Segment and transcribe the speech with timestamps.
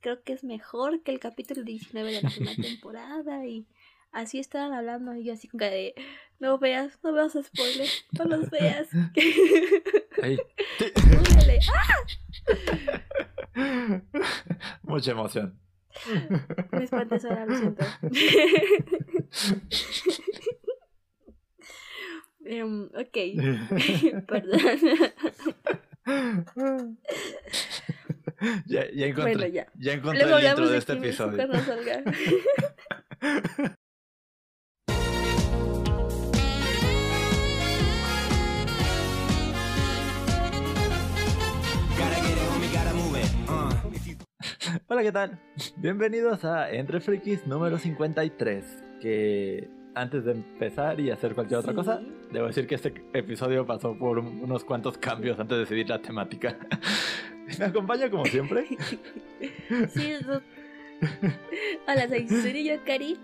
[0.00, 3.66] creo que es mejor que el capítulo 19 de la primera temporada y
[4.12, 5.94] así estaban hablando y yo así como de
[6.38, 8.88] no veas, no veas spoilers, no los veas.
[11.72, 11.96] ¡Ah!
[14.82, 15.58] Mucha emoción.
[16.72, 17.84] Me espanté ahora, lo siento.
[22.40, 23.16] um, ok.
[24.26, 24.58] Perdón.
[28.66, 29.66] Ya, ya encontré, bueno, ya.
[29.78, 31.42] ya encontré el intro de este episodio.
[44.88, 45.38] Hola, ¿qué tal?
[45.76, 48.64] Bienvenidos a Entre Frikis número 53.
[49.00, 52.00] Que antes de empezar y hacer cualquier otra cosa,
[52.30, 56.56] debo decir que este episodio pasó por unos cuantos cambios antes de decidir la temática.
[57.58, 58.66] ¿Me acompaña como siempre?
[59.88, 60.40] sí, eso.
[61.88, 63.18] Hola, soy Suri Yokari.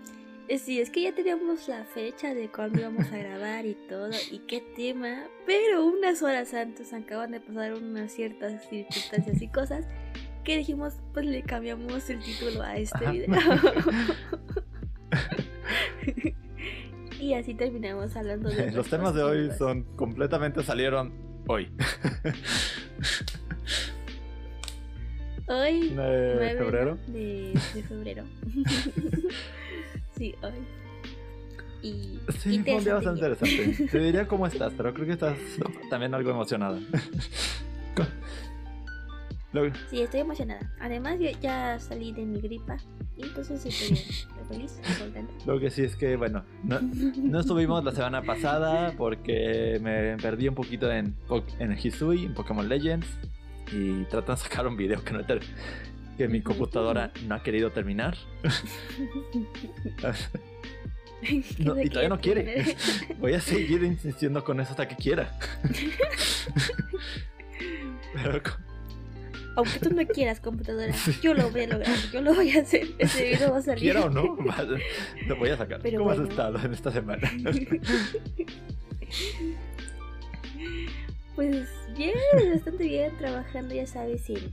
[0.47, 4.09] Eh, sí, es que ya teníamos la fecha de cuándo íbamos a grabar y todo,
[4.31, 9.87] y qué tema, pero unas horas antes acaban de pasar unas ciertas circunstancias y cosas
[10.43, 13.29] que dijimos, pues le cambiamos el título a este video.
[17.19, 18.71] y así terminamos hablando de...
[18.73, 21.13] Los temas de hoy son completamente salieron
[21.47, 21.69] hoy.
[25.47, 26.97] hoy, de febrero.
[27.07, 28.23] De, febrero.
[30.17, 30.53] sí, hoy.
[31.81, 33.87] Y sí, fue un día bastante interesante.
[33.87, 35.37] Te diría cómo estás, pero creo que estás
[35.89, 36.79] también algo emocionada.
[39.89, 40.71] Sí, estoy emocionada.
[40.79, 42.77] Además, yo ya salí de mi gripa.
[43.17, 43.97] Y entonces estoy
[44.47, 45.33] feliz, contenta.
[45.45, 50.55] Lo que sí es que, bueno, no, estuvimos la semana pasada porque me perdí un
[50.55, 51.15] poquito en,
[51.59, 53.07] en Hisui, en Pokémon Legends.
[53.71, 55.19] Y tratan de sacar un video que, no
[56.17, 58.15] que mi computadora no ha querido terminar.
[61.21, 62.75] y todavía no quiere.
[63.19, 65.37] Voy a seguir insistiendo con eso hasta que quiera.
[68.13, 68.41] Pero
[69.55, 72.87] aunque tú no quieras computadora, yo lo voy a lograr, yo lo voy a hacer.
[72.99, 73.81] Ese video va a salir.
[73.81, 74.37] Quiero o no,
[75.27, 75.81] lo voy a sacar.
[75.81, 77.29] ¿Cómo has estado en esta semana?
[81.35, 81.67] pues
[81.97, 82.13] bien,
[82.53, 84.51] bastante bien, trabajando, ya sabes, en,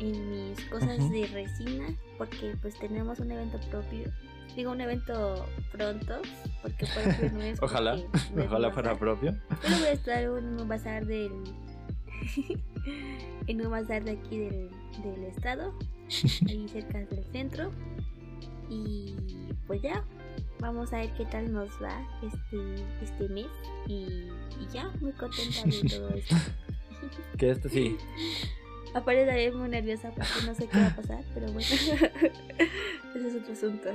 [0.00, 1.86] en, mis cosas de resina,
[2.18, 4.10] porque pues tenemos un evento propio.
[4.56, 6.20] Digo, un evento pronto,
[6.60, 7.62] porque por no es.
[7.62, 7.96] Ojalá,
[8.36, 9.34] ojalá fuera propio.
[9.62, 11.30] Pero voy a estar en un bazar del
[13.46, 14.70] en un bazar de aquí del,
[15.02, 15.74] del estado,
[16.48, 17.70] ahí cerca del centro.
[18.68, 19.14] Y
[19.66, 20.04] pues ya,
[20.60, 23.46] vamos a ver qué tal nos va este, este mes.
[23.86, 24.28] Y,
[24.72, 26.36] ya, muy contenta de todo esto.
[27.36, 27.96] que esto sí.
[28.94, 33.34] Aparte también muy nerviosa porque no sé qué va a pasar, pero bueno, ese es
[33.34, 33.88] otro asunto.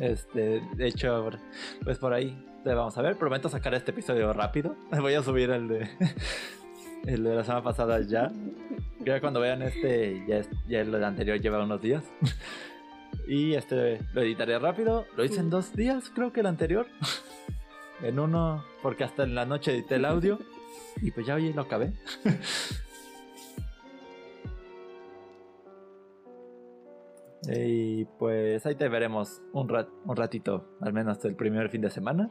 [0.00, 1.30] Este, de hecho,
[1.84, 2.36] pues por ahí
[2.74, 3.16] vamos a ver.
[3.16, 4.74] Prometo sacar este episodio rápido.
[5.00, 8.30] Voy a subir el de la semana pasada ya.
[9.04, 12.04] Que cuando vean este, ya, ya el anterior lleva unos días.
[13.28, 15.04] Y este lo editaré rápido.
[15.16, 16.86] Lo hice en dos días, creo que el anterior.
[18.00, 20.38] En uno, porque hasta en la noche edité el audio.
[21.02, 21.92] Y pues ya hoy lo acabé.
[27.48, 29.70] Y pues ahí te veremos un,
[30.04, 32.30] un ratito, al menos el primer fin de semana.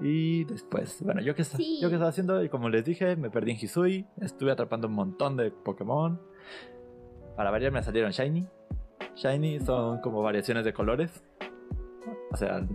[0.00, 3.52] Y después, bueno, yo que, yo que estaba haciendo, y como les dije, me perdí
[3.52, 6.20] en Hisui, estuve atrapando un montón de Pokémon.
[7.36, 8.46] Para variar me salieron Shiny.
[9.14, 11.22] Shiny son como variaciones de colores.
[12.30, 12.66] O sea,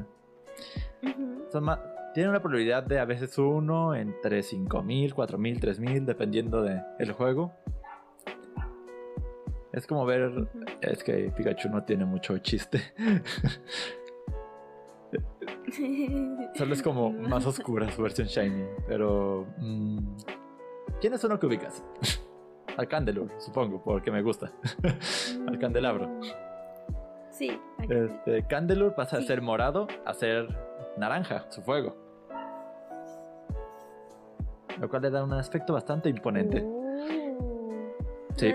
[1.52, 1.80] son más,
[2.14, 7.54] tienen una probabilidad de a veces uno entre 5000, 4000, 3000, dependiendo del el juego.
[9.76, 10.48] Es como ver.
[10.80, 12.82] Es que Pikachu no tiene mucho chiste.
[16.56, 18.64] Solo es como más oscura su versión Shiny.
[18.88, 19.46] Pero.
[19.58, 20.16] Mm,
[21.02, 21.84] ¿Quién es uno que ubicas?
[22.78, 24.54] Al Candelur, supongo, porque me gusta.
[25.48, 26.22] Al candelabro.
[27.30, 27.60] Sí.
[27.90, 30.48] Este, Candelur pasa a ser morado a ser
[30.98, 31.96] naranja, su fuego.
[34.80, 36.64] Lo cual le da un aspecto bastante imponente.
[36.66, 37.94] Oh.
[38.36, 38.54] sí.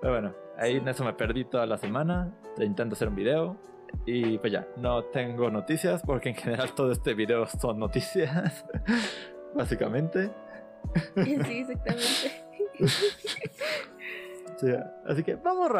[0.00, 3.56] Pero bueno, ahí en eso me perdí toda la semana, intentando hacer un video.
[4.04, 8.64] Y pues ya, no tengo noticias porque en general todo este video son noticias,
[9.54, 10.30] básicamente.
[11.14, 12.44] Sí, exactamente.
[15.06, 15.70] así que vamos,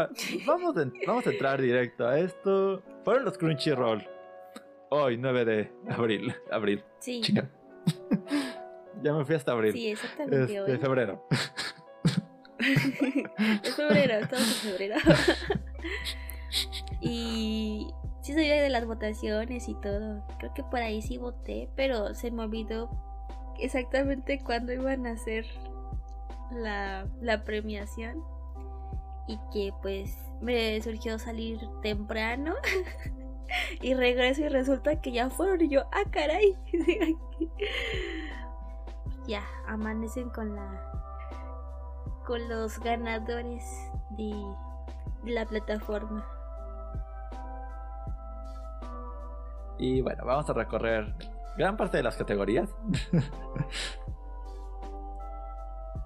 [0.47, 0.75] vamos,
[1.06, 2.82] vamos a entrar directo a esto.
[3.05, 4.06] Fueron los Crunchyroll.
[4.91, 6.35] Hoy, 9 de abril.
[6.50, 6.85] abril.
[6.99, 7.23] Sí.
[9.00, 9.73] Ya me fui hasta abril.
[9.73, 10.43] Sí, exactamente.
[10.43, 10.79] Este, hoy.
[10.79, 11.25] febrero.
[13.65, 14.97] Es febrero, estamos en febrero.
[17.00, 17.88] y
[18.23, 20.25] sí sabía de las votaciones y todo.
[20.38, 22.91] Creo que por ahí sí voté, pero se me olvidó
[23.59, 25.47] exactamente cuándo iban a hacer
[26.50, 28.23] la, la premiación.
[29.26, 32.55] Y que pues me surgió salir temprano.
[33.82, 36.56] y regreso y resulta que ya fueron y yo, ah, caray.
[39.26, 40.98] ya, amanecen con la
[42.28, 43.64] con los ganadores
[44.10, 44.34] de,
[45.25, 46.22] de la plataforma.
[49.78, 51.14] Y bueno, vamos a recorrer
[51.56, 52.69] gran parte de las categorías.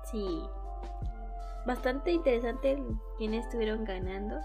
[0.04, 0.46] Sí.
[1.66, 2.80] Bastante interesante
[3.18, 4.38] quienes estuvieron ganando.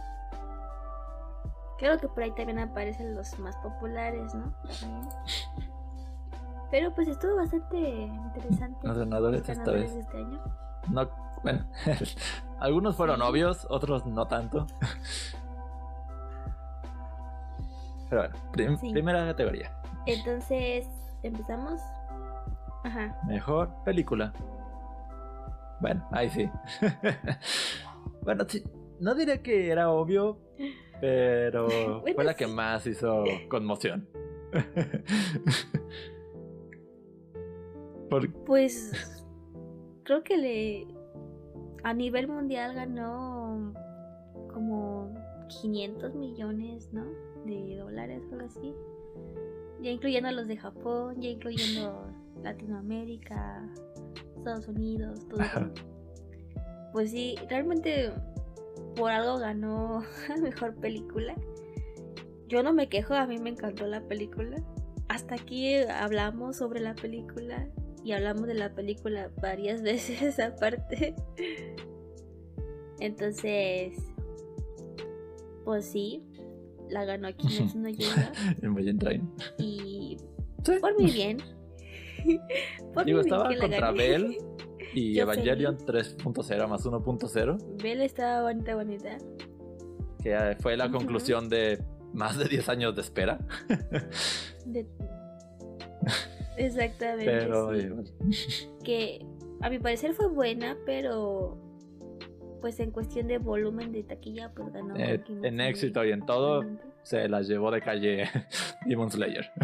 [1.78, 4.52] Creo que por ahí también aparecen los más populares, ¿no?
[4.64, 5.10] También.
[6.72, 8.88] Pero pues estuvo bastante interesante.
[8.88, 9.94] Los ganadores esta ganadores vez.
[9.94, 10.42] de este año.
[10.90, 11.10] No,
[11.44, 11.70] bueno,
[12.60, 14.68] algunos fueron obvios, otros no tanto.
[18.10, 18.92] Pero bueno, prim- Sí.
[18.92, 19.72] primera categoría.
[20.06, 20.88] Entonces,
[21.24, 21.82] empezamos.
[22.84, 23.18] Ajá.
[23.28, 24.32] Mejor película.
[25.82, 26.50] Bueno, ahí sí.
[28.24, 28.64] bueno, sí,
[29.00, 30.40] no diré que era obvio,
[31.02, 31.68] pero
[32.02, 34.08] Bueno, fue la que más hizo conmoción.
[38.10, 38.92] Por- Pues
[40.04, 40.88] creo que le
[41.84, 43.74] a nivel mundial ganó
[44.54, 45.14] como
[45.62, 47.06] 500 millones, ¿no?
[47.46, 48.74] De dólares algo así.
[49.82, 52.08] Ya incluyendo los de Japón, ya incluyendo
[52.44, 53.68] Latinoamérica,
[54.36, 55.42] Estados Unidos, todo.
[55.42, 55.70] Ajá.
[56.94, 58.12] Pues sí, realmente
[58.96, 60.04] por algo ganó
[60.42, 61.36] mejor película.
[62.48, 64.58] Yo no me quejo, a mí me encantó la película.
[65.10, 67.68] Hasta aquí hablamos sobre la película
[68.08, 71.14] y hablamos de la película varias veces aparte.
[73.00, 73.94] Entonces,
[75.66, 76.24] pues sí,
[76.90, 78.32] la ganó Kimetsu no Yaiba
[78.62, 79.30] en Train.
[79.60, 80.18] y
[80.64, 80.74] Sí.
[80.82, 81.38] por mi bien.
[82.94, 83.92] Por Digo, mi estaba contra.
[83.92, 84.38] Bell
[84.94, 89.18] y Yo Evangelion 3.0 más 1.0, Belle estaba bonita, bonita.
[90.24, 91.84] que fue la conclusión de
[92.14, 93.38] más de 10 años de espera.
[94.66, 94.88] De-
[96.58, 97.26] Exactamente.
[97.26, 97.86] Pero sí.
[97.86, 98.06] igual.
[98.84, 99.26] que
[99.62, 101.58] a mi parecer fue buena, pero
[102.62, 104.96] pues en cuestión de volumen de taquilla, pues ganó.
[104.98, 106.64] Eh, en éxito y en todo
[107.04, 108.26] se las llevó de calle
[108.86, 109.50] Demon Slayer.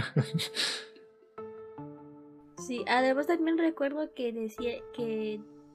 [2.58, 5.34] Sí, además también recuerdo que decía que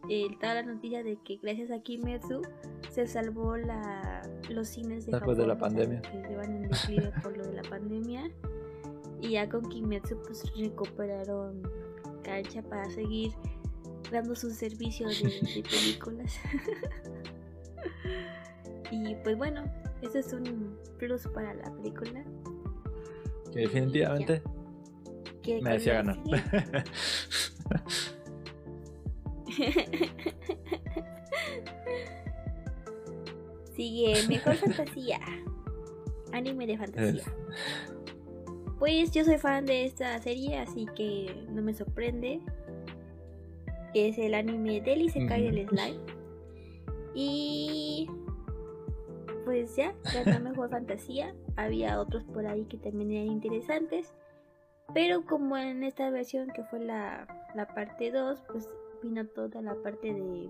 [0.09, 2.41] eh, estaba la noticia de que gracias a Kimetsu
[2.89, 6.01] se salvó la, los cines de Después de la Japón, o sea, pandemia.
[6.01, 8.31] que iban en declive por lo de la pandemia.
[9.21, 11.63] Y ya con Kimetsu pues recuperaron
[12.23, 13.33] cancha para seguir
[14.11, 16.41] dando sus servicios de, de películas.
[18.91, 19.71] y pues bueno,
[20.03, 22.25] eso es un plus para la película.
[23.53, 24.43] Que definitivamente
[25.43, 26.19] Que con la ganar.
[33.75, 35.19] Sigue Mejor Fantasía.
[36.33, 37.25] Anime de fantasía.
[38.79, 42.41] Pues yo soy fan de esta serie, así que no me sorprende.
[43.93, 45.99] Es el anime del Isekai del Slime.
[47.13, 48.09] Y
[49.45, 51.35] pues ya, ganó mejor fantasía.
[51.57, 54.15] Había otros por ahí que también eran interesantes.
[54.95, 57.27] Pero como en esta versión que fue la,
[57.57, 58.69] la parte 2, pues
[59.03, 60.49] vino toda la parte de,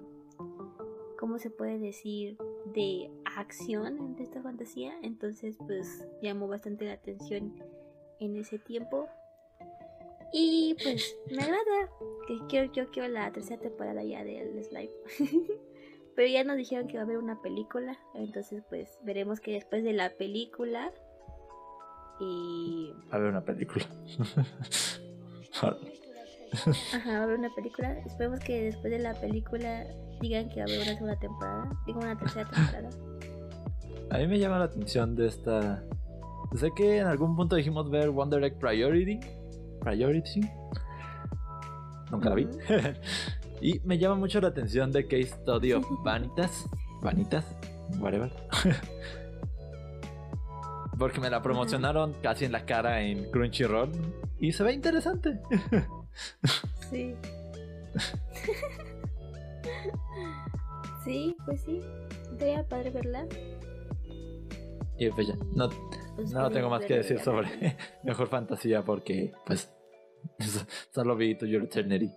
[1.18, 2.36] ¿cómo se puede decir?
[2.74, 4.92] De acción en esta fantasía.
[5.02, 7.54] Entonces pues llamó bastante la atención
[8.20, 9.08] en ese tiempo.
[10.32, 11.90] Y pues me agrada.
[12.26, 14.90] Que quiero, yo quiero la tercera temporada ya del Slime.
[16.16, 17.98] Pero ya nos dijeron que va a haber una película.
[18.14, 20.92] Entonces pues veremos que después de la película...
[22.20, 23.86] Y A ver una película.
[26.92, 27.92] Ajá, va a haber una película.
[28.00, 29.86] Esperemos que después de la película
[30.20, 31.70] digan que va a haber una segunda temporada.
[31.86, 32.90] Digo, una tercera temporada.
[34.10, 35.84] A mí me llama la atención de esta.
[36.56, 39.20] Sé que en algún punto dijimos ver Wonder Egg Priority.
[39.80, 40.40] Priority.
[42.10, 42.48] Nunca la vi.
[43.60, 46.64] Y me llama mucho la atención de Case Study of Vanitas.
[47.02, 47.44] Vanitas,
[47.98, 48.30] whatever.
[50.98, 53.90] Porque me la promocionaron casi en la cara en Crunchyroll.
[54.38, 55.40] Y se ve interesante.
[56.90, 57.14] Sí.
[61.04, 61.80] sí, pues sí.
[62.32, 63.26] Estaría padre verla.
[64.98, 65.68] Y pues ya, no,
[66.18, 67.48] Pues no tengo más que decir sobre
[68.02, 69.72] Mejor Fantasía porque, pues,
[70.92, 72.10] Solo vi To Your Eternity.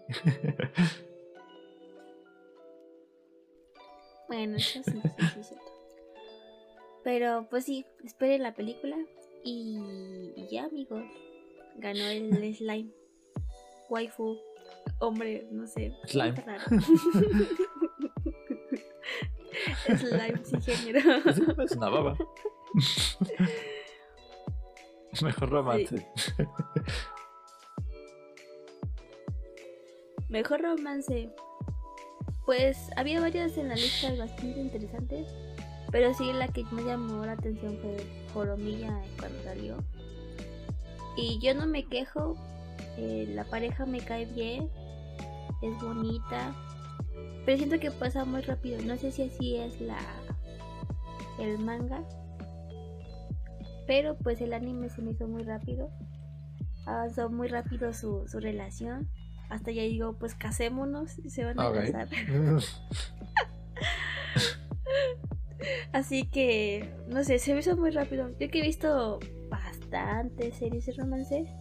[4.28, 5.72] Bueno, eso sí, sí, sí, cierto.
[7.04, 8.98] Pero pues sí, esperen la película
[9.44, 11.04] y, y ya, amigos.
[11.76, 12.90] Ganó el slime.
[13.88, 14.40] Waifu.
[15.00, 15.94] Hombre, no sé.
[16.08, 16.44] Slime.
[19.86, 21.02] slime sin género.
[21.64, 22.18] Es una baba.
[25.24, 26.08] Mejor romance.
[30.30, 31.30] Mejor romance.
[32.46, 35.28] Pues había varias en la lista bastante interesantes.
[35.92, 37.98] Pero sí, la que me llamó la atención fue
[38.34, 39.78] Joromilla cuando salió.
[41.18, 42.38] Y yo no me quejo.
[42.98, 44.70] eh, la pareja me cae bien.
[45.62, 46.56] Es bonita.
[47.46, 48.82] Pero siento que pasa muy rápido.
[48.84, 50.00] No sé si así es la
[51.40, 52.04] el manga.
[53.92, 55.90] Pero pues el anime se me hizo muy rápido.
[56.86, 59.10] Avanzó muy rápido su, su relación.
[59.50, 61.76] Hasta ya digo, pues casémonos y se van a Ok.
[61.76, 62.08] casar.
[65.92, 68.30] Así que, no sé, se me hizo muy rápido.
[68.40, 69.20] Yo que he visto
[69.50, 71.54] bastantes series de romance.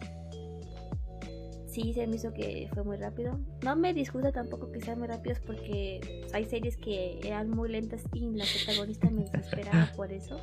[1.67, 3.41] Sí, se me hizo que fue muy rápido.
[3.61, 5.99] No me disgusta tampoco que sean muy rápidos porque
[6.31, 10.39] hay series que eran muy lentas y la protagonista me desesperaba por eso.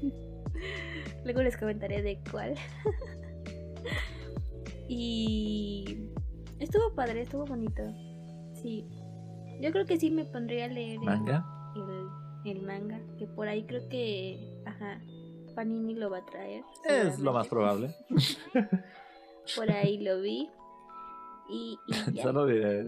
[1.24, 2.54] Luego les comentaré de cuál.
[4.88, 6.08] y
[6.58, 7.82] estuvo padre, estuvo bonito.
[8.54, 8.86] Sí.
[9.60, 11.44] Yo creo que sí me pondría a leer el- ¿Manga?
[12.44, 15.00] el, el manga, que por ahí creo que, ajá,
[15.54, 16.62] Panini lo va a traer.
[16.84, 17.94] Es lo más probable.
[19.56, 20.48] Por ahí lo vi.
[21.50, 22.22] Y, y ya.
[22.22, 22.84] Solo diré.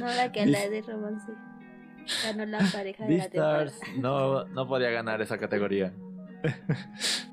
[0.00, 1.32] No la que habla de romance.
[2.24, 3.72] Ganó la pareja de la temporada.
[3.98, 5.92] no, no podía ganar esa categoría.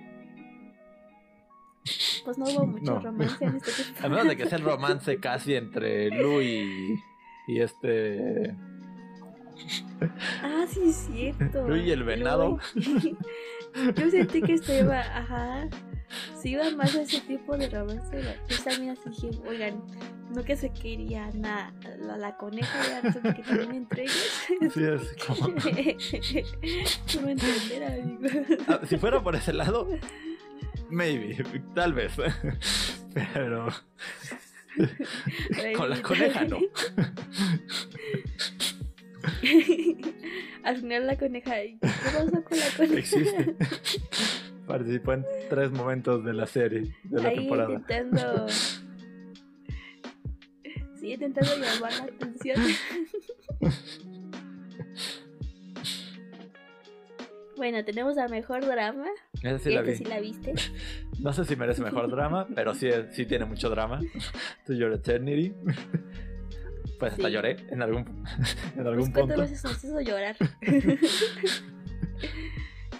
[2.26, 3.00] Pues no hubo mucho No.
[3.00, 3.72] romance en este
[4.04, 7.00] A menos de que sea el romance casi entre Lu y,
[7.48, 8.56] y este.
[10.44, 11.68] Ah, sí, es cierto.
[11.68, 12.60] Lu y el venado.
[13.96, 15.68] Yo sentí que esto iba, ajá.
[16.40, 18.22] Si iba más a ese tipo de romance.
[18.48, 19.82] Yo también así dije, oigan,
[20.30, 21.74] no que se quería nada.
[22.00, 23.02] La, la coneja ya
[23.34, 24.42] que también entre ellos.
[24.74, 25.54] Sí, es como.
[27.14, 28.46] ¿Cómo entender, amigo?
[28.68, 29.88] Ah, si fuera por ese lado,
[30.90, 31.38] maybe,
[31.76, 32.14] tal vez.
[33.34, 33.70] Pero
[35.76, 36.60] con la coneja no.
[40.64, 43.00] Al final la coneja, ¿qué pasó con la coneja?
[43.00, 43.56] Existe.
[44.68, 47.74] Participó en tres momentos de la serie, de la Ahí temporada.
[47.74, 48.46] intentando.
[51.00, 52.58] Sí, intentando llamar la atención.
[57.58, 59.06] bueno, tenemos a mejor drama.
[59.44, 59.96] Esa sí la vi.
[59.96, 60.54] sí la viste.
[61.20, 64.00] No sé si merece mejor drama, pero sí, sí tiene mucho drama.
[64.66, 65.54] To Your Eternity.
[66.98, 67.34] Pues hasta Sí.
[67.34, 68.24] lloré en algún, en
[68.76, 69.42] Pues algún cuántas punto.
[69.42, 70.38] veces nos hizo llorar.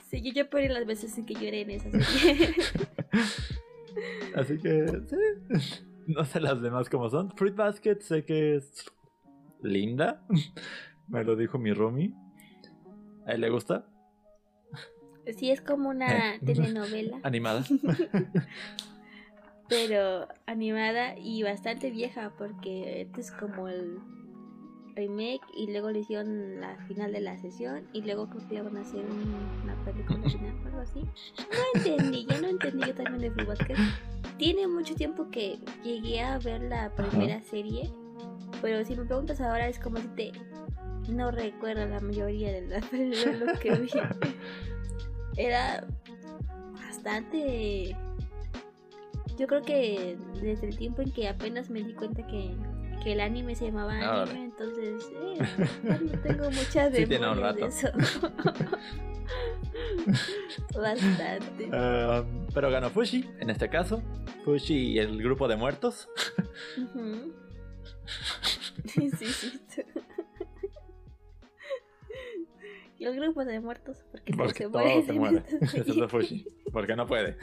[0.10, 2.56] sí, yo ya las veces en que lloré en esa serie.
[4.36, 5.86] Así que sí.
[6.10, 7.30] No sé las demás cómo son.
[7.36, 8.86] Fruit Basket sé que es
[9.62, 10.24] linda.
[11.08, 12.14] Me lo dijo mi roomie.
[13.28, 13.86] ¿A él le gusta?
[15.38, 16.40] sí, es como una Eh.
[16.46, 17.20] telenovela.
[17.22, 17.64] Animada.
[19.70, 24.00] pero animada y bastante vieja porque este es como el
[25.00, 28.62] remake y luego le hicieron la final de la sesión y luego creo que le
[28.62, 31.00] van a hacer un- una película final o algo así.
[31.02, 33.76] No entendí, yo no entendí yo también de Fruit Basket.
[34.38, 37.90] Tiene mucho tiempo que llegué a ver la primera serie,
[38.62, 40.32] pero si me preguntas ahora es como si te
[41.10, 43.90] no recuerdo la mayoría de, la, de lo que vi.
[45.38, 45.86] Era
[46.74, 47.96] bastante
[49.38, 52.52] yo creo que desde el tiempo en que apenas me di cuenta que,
[53.04, 54.32] que el anime se llamaba Órale.
[54.32, 57.98] anime, entonces eh, tengo muchas Sí tiene un memorias de rato.
[57.98, 58.78] eso.
[60.80, 61.70] Bastante.
[61.72, 64.02] Ah, pero ganó Fushi, en este caso.
[64.44, 66.10] Fushi y el grupo de muertos.
[68.86, 69.62] Sí, sí, sí.
[72.98, 75.44] Y el grupo de muertos, porque, Porque se se esta serie.
[75.62, 76.46] Excepto Fushi.
[76.72, 77.38] Porque no puede.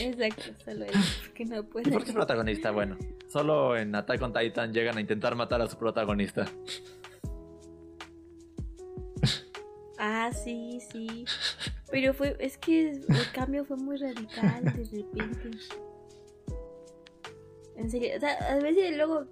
[0.00, 0.92] Exacto, solo él,
[1.26, 1.90] porque no ¿Y puede.
[1.90, 2.70] por qué protagonista?
[2.70, 2.96] Bueno,
[3.28, 6.46] solo en Attack on Titan llegan a intentar matar a su protagonista.
[9.98, 11.24] Ah, sí, sí.
[11.90, 15.58] Pero fue, es que el cambio fue muy radical de repente.
[17.76, 19.24] En serio, o sea, a veces luego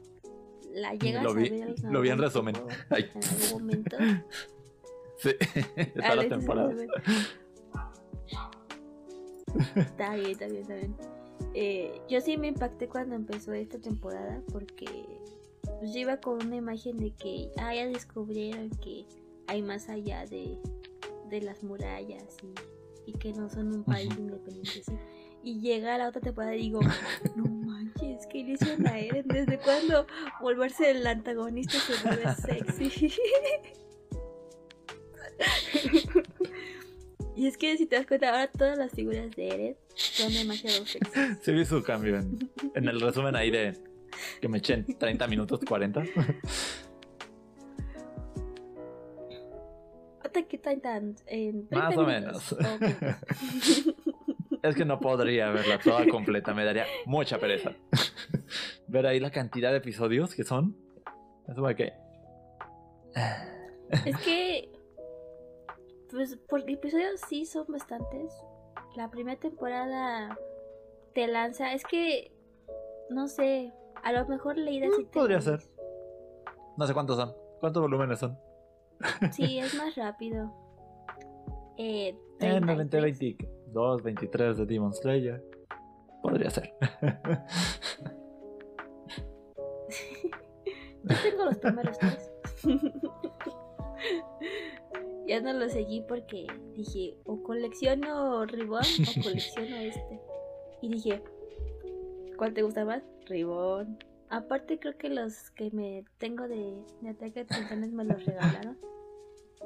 [0.75, 1.75] la llegas Lo vi- a ver.
[1.85, 2.55] lo vi en resumen.
[2.91, 3.11] Ay.
[3.15, 3.97] En algún momento.
[5.19, 5.31] Sí,
[6.03, 6.23] Ah, todas lo
[9.77, 10.97] Está bien, está bien, está bien.
[11.55, 14.87] Eh, yo sí me impacté cuando empezó esta temporada porque
[15.63, 19.07] pues, yo iba con una imagen de que ah, ya descubrieron que
[19.47, 20.59] hay más allá de,
[21.31, 24.83] de las murallas y, y que no son un país independiente.
[24.83, 24.93] ¿sí?
[25.43, 26.81] Y llega la otra temporada y digo,
[27.37, 29.29] no manches, ¿qué a Eren?
[29.29, 30.07] ¿Desde cuándo
[30.41, 33.13] volverse el antagonista se vuelve sexy?
[37.37, 40.87] y es que si te das cuenta, ahora todas las figuras de Eren son demasiado
[40.87, 41.13] sexy.
[41.43, 43.75] Sí vi su cambio en, en el resumen ahí de
[44.41, 46.03] que me echen 30 minutos, 40.
[50.25, 51.15] ¿Hasta qué tan tan?
[51.27, 52.57] En 30 Más o menos.
[54.63, 57.73] Es que no podría verla toda completa, me daría mucha pereza.
[58.89, 60.77] Ver ahí la cantidad de episodios que son.
[61.49, 61.93] Eso de que.
[64.05, 64.76] Es que.
[66.11, 68.33] Pues por episodios sí son bastantes.
[68.97, 70.39] La primera temporada
[71.15, 71.73] te lanza.
[71.73, 72.33] Es que.
[73.11, 73.73] No sé.
[74.03, 75.09] A lo mejor leídas sí te.
[75.19, 75.61] Mm, Podría ser.
[76.77, 77.35] No sé cuántos son.
[77.61, 78.39] ¿Cuántos volúmenes son?
[79.33, 80.51] Sí, es más rápido.
[81.79, 83.19] Eh, En 33.
[83.19, 85.43] 20, 22, 23 de Demon Slayer.
[86.23, 86.73] Podría ser.
[91.05, 92.31] Yo tengo los primeros tres.
[95.27, 100.21] Ya no los seguí porque dije, o colecciono Ribbon o colecciono este.
[100.83, 101.23] Y dije,
[102.37, 103.03] ¿cuál te gusta más?
[103.27, 103.99] Ribbon.
[104.29, 108.79] Aparte creo que los que me tengo de, de Ataque de Titanes me los regalaron.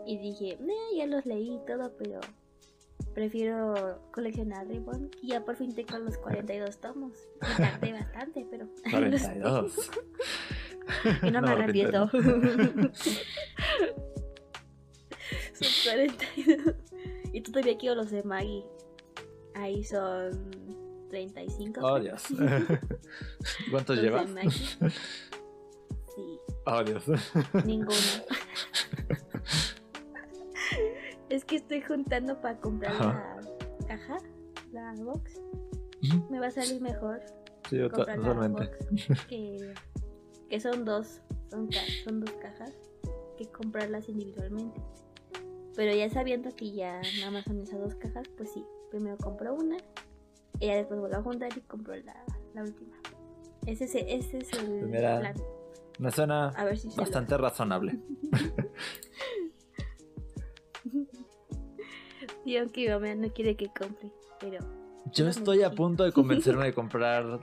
[0.07, 2.21] Y dije, "Nah, ya los leí y todo, pero
[3.14, 5.11] prefiero coleccionar Ribbon.
[5.23, 7.12] Y ya por fin tengo los 42 tomos.
[7.43, 8.69] Y tardé bastante, pero...
[8.87, 9.43] ahí los tengo.
[9.43, 9.90] 42.
[11.23, 12.11] Y no, me arrepiento.
[15.61, 16.75] Son 42.
[17.33, 18.64] Y tú todavía quiero los de Maggie.
[19.55, 20.50] Ahí son
[21.11, 21.81] 35.
[21.83, 21.99] Oh.
[22.00, 22.23] Dios.
[23.71, 24.31] ¿Cuántos Los llevas?
[26.14, 27.05] Sí, Oh, Dios.
[27.64, 27.90] ninguno.
[31.28, 33.37] es que estoy juntando para comprar Ajá.
[33.80, 34.19] la caja,
[34.73, 35.41] la box.
[36.30, 37.21] Me va a salir mejor
[37.69, 38.71] Sí, totalmente.
[39.28, 39.75] que,
[40.49, 41.69] que son dos, son,
[42.04, 42.73] son dos cajas,
[43.39, 44.80] que comprarlas individualmente.
[45.80, 49.54] Pero ya sabiendo que ya nada más son esas dos cajas, pues sí, primero compro
[49.54, 49.78] una
[50.58, 52.99] y ya después vuelvo a juntar y compro la, la última.
[53.64, 55.34] Ese es, ese es el Pues mira, plan.
[55.99, 57.99] Me suena A ver si se bastante razonable.
[62.45, 64.58] Sí, aunque mi mamá no quiere que compre, pero
[65.14, 66.12] Yo estoy a punto de
[66.52, 67.40] convencerme de comprar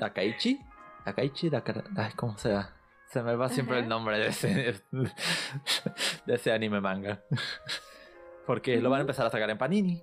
[0.00, 0.58] Takaichi.
[1.04, 1.84] Takaichi, Dakara...
[1.96, 2.77] Ay, ¿cómo se llama?
[3.08, 3.82] Se me va siempre Ajá.
[3.84, 4.74] el nombre de ese,
[6.26, 7.20] de ese anime manga.
[8.46, 10.02] Porque lo van a empezar a sacar en Panini.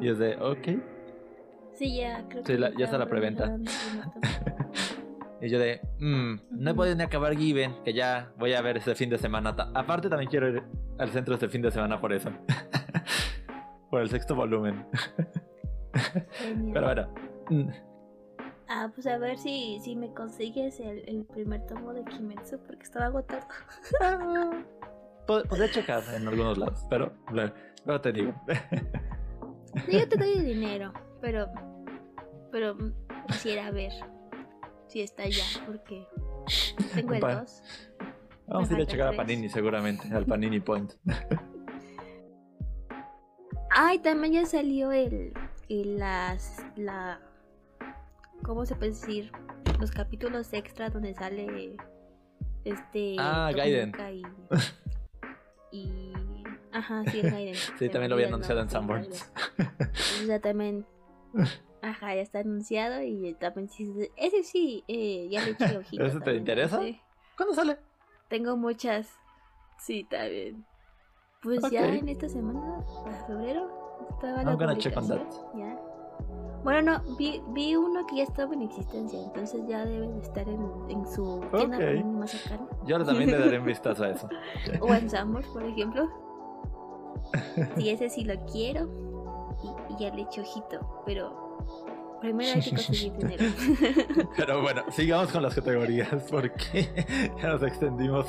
[0.00, 0.68] Y es de, ok.
[1.74, 3.56] sí, ya creo Sí, que la- ya está la preventa.
[5.44, 8.76] Y yo de, mmm, no he podido ni acabar Given, que ya voy a ver
[8.76, 9.56] este fin de semana.
[9.74, 10.62] Aparte también quiero ir
[10.98, 12.30] al centro este fin de semana por eso.
[13.90, 14.86] por el sexto volumen.
[16.72, 17.08] Pero bueno.
[18.74, 22.84] Ah, pues a ver si, si me consigues el, el primer tomo de Kimetsu porque
[22.84, 23.46] estaba agotado.
[25.26, 28.32] pod- Podría checar en algunos lados, pero luego te digo.
[29.84, 31.48] Sí, yo te doy el dinero, pero
[32.50, 32.76] pero
[33.26, 33.92] quisiera ver
[34.86, 36.06] si está ya porque
[36.94, 37.62] tengo el 2.
[38.46, 39.16] Vamos a ir a checar a.
[39.18, 40.94] Panini seguramente, al Panini Point.
[43.70, 45.34] Ay, también ya salió el,
[45.68, 47.20] el las la
[48.42, 49.32] ¿cómo se puede decir?
[49.80, 51.76] Los capítulos extra donde sale
[52.64, 53.92] este Ah, Gaiden.
[54.12, 54.22] Y,
[55.76, 56.12] y
[56.72, 57.54] ajá, sí, Gaiden.
[57.78, 59.32] Sí, también lo había anunciado en Sanborns.
[60.22, 60.86] O sea, también
[61.82, 66.04] ajá, ya está anunciado y también sí, ese sí eh, ya le eché ojito.
[66.04, 66.80] ¿Ese te interesa?
[66.80, 67.00] sí.
[67.36, 67.78] ¿Cuándo sale?
[68.28, 69.08] Tengo muchas.
[69.78, 70.64] Sí, también.
[71.42, 75.91] Pues ya en esta semana, para febrero, estaba la I'm gonna check on publicación, Ya.
[76.64, 80.48] Bueno, no, vi, vi uno que ya estaba en existencia, entonces ya debe de estar
[80.48, 82.66] en, en su tienda más cercana.
[82.86, 84.28] Yo también le daré un vistazo a eso.
[84.80, 86.08] O en Sambor, por ejemplo.
[87.76, 88.88] Sí, ese sí lo quiero.
[89.62, 91.56] Y, y ya le echo ojito, pero
[92.20, 93.44] primero hay que conseguir dinero.
[94.36, 96.88] Pero bueno, sigamos con las categorías porque
[97.40, 98.26] ya nos extendimos.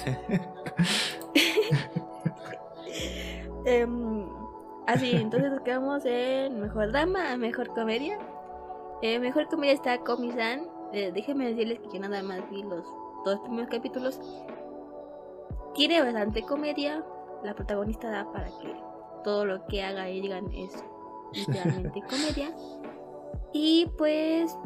[3.65, 4.33] en-
[4.86, 8.17] Así, entonces nos quedamos en mejor drama, mejor comedia.
[9.02, 10.67] Eh, mejor comedia está Komi-san.
[10.91, 12.86] Eh, déjenme decirles que yo nada más vi los
[13.24, 14.19] dos primeros capítulos.
[15.74, 17.04] Tiene bastante comedia.
[17.43, 18.76] La protagonista da para que
[19.24, 20.84] todo lo que haga y digan es
[21.32, 22.54] literalmente comedia.
[23.54, 24.58] Y pues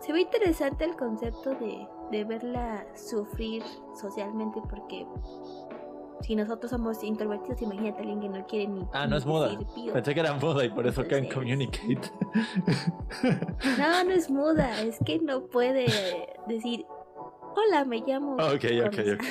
[0.00, 3.62] se ve interesante el concepto de, de verla sufrir
[3.94, 5.06] socialmente porque
[6.24, 8.86] si nosotros somos introvertidos, imagínate a alguien que no quiere ni.
[8.94, 9.58] Ah, no es muda.
[9.92, 12.10] Pensé que era muda y por eso en communicate.
[13.78, 15.86] No, no es muda, es que no puede
[16.46, 16.86] decir,
[17.54, 18.36] hola, me llamo.
[18.36, 19.24] Ok, ok, ok.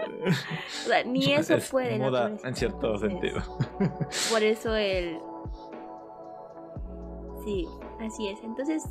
[0.26, 1.98] o sea, ni eso es puede.
[1.98, 3.40] Muda en cierto sentido.
[4.30, 5.20] Por eso el.
[7.44, 7.64] Sí,
[8.00, 8.42] así es.
[8.42, 8.82] Entonces,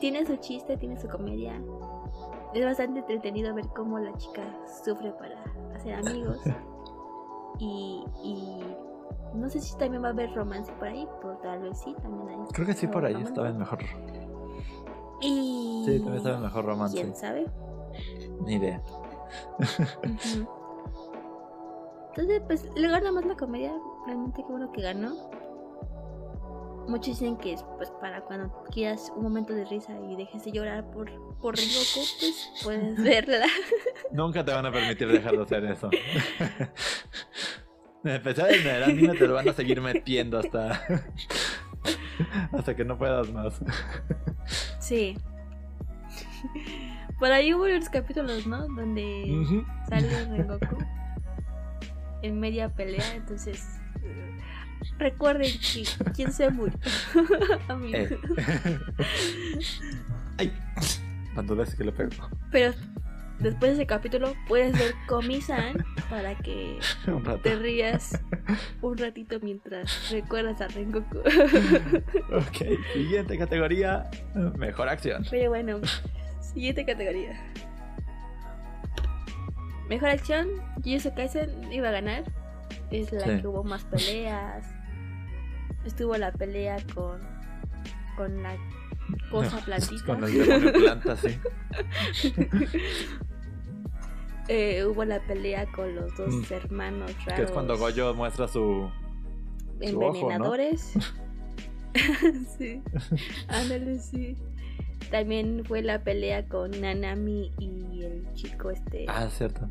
[0.00, 1.58] tiene su chiste, tiene su comedia.
[2.54, 4.42] Es bastante entretenido ver cómo la chica
[4.84, 5.42] sufre para
[5.74, 6.38] hacer amigos.
[7.58, 8.62] Y, y
[9.34, 12.28] no sé si también va a haber romance por ahí, pero tal vez sí, también
[12.28, 12.46] hay.
[12.52, 13.78] Creo que sí, por ahí estaba el mejor.
[15.20, 15.84] Y...
[15.86, 16.96] Sí, también estaba el mejor romance.
[16.96, 17.46] ¿Quién sabe?
[18.40, 18.82] Ni idea.
[22.08, 23.72] Entonces, pues le gana más la comedia.
[24.06, 25.14] Realmente qué bueno que ganó.
[26.88, 30.52] Muchos dicen que es pues para cuando quieras un momento de risa y dejes de
[30.52, 33.46] llorar por, por Ryoko, pues puedes verla.
[34.10, 35.90] Nunca te van a permitir dejar de hacer eso.
[38.04, 40.82] Empezar en el anime te lo van a seguir metiendo hasta.
[42.52, 43.60] hasta que no puedas más.
[44.80, 45.16] Sí.
[47.18, 48.66] Por ahí hubo unos capítulos, ¿no?
[48.68, 50.76] Donde sale Rengoku
[52.22, 53.80] en media pelea, entonces
[54.98, 56.78] recuerden que quién se murió.
[57.92, 58.18] eh.
[60.38, 60.52] Ay,
[61.34, 62.10] cuando ves que lo pego.
[62.50, 62.72] Pero
[63.38, 66.78] después de ese capítulo puedes ver Komi-san para que
[67.42, 68.20] te rías
[68.80, 71.18] un ratito mientras recuerdas a Rengoku.
[72.32, 74.10] ok, siguiente categoría,
[74.56, 75.24] mejor acción.
[75.30, 75.80] Pero bueno,
[76.40, 77.40] siguiente categoría.
[79.88, 80.48] Mejor acción,
[80.82, 82.41] Jujutsu Kaisen iba a ganar.
[82.90, 84.66] Es la que hubo más peleas.
[85.84, 87.20] Estuvo la pelea con
[88.16, 88.56] con la
[89.30, 90.04] cosa plantita.
[90.04, 91.38] Con el demonio planta, sí.
[94.48, 96.52] Eh, hubo la pelea con los dos mm.
[96.52, 97.34] hermanos raros.
[97.36, 98.90] Que es cuando Goyo muestra su.
[99.80, 100.94] Envenenadores.
[102.58, 102.82] sí.
[103.48, 104.36] Ándale, sí.
[105.10, 109.06] También fue la pelea con Nanami y el chico este.
[109.08, 109.68] Ah, cierto.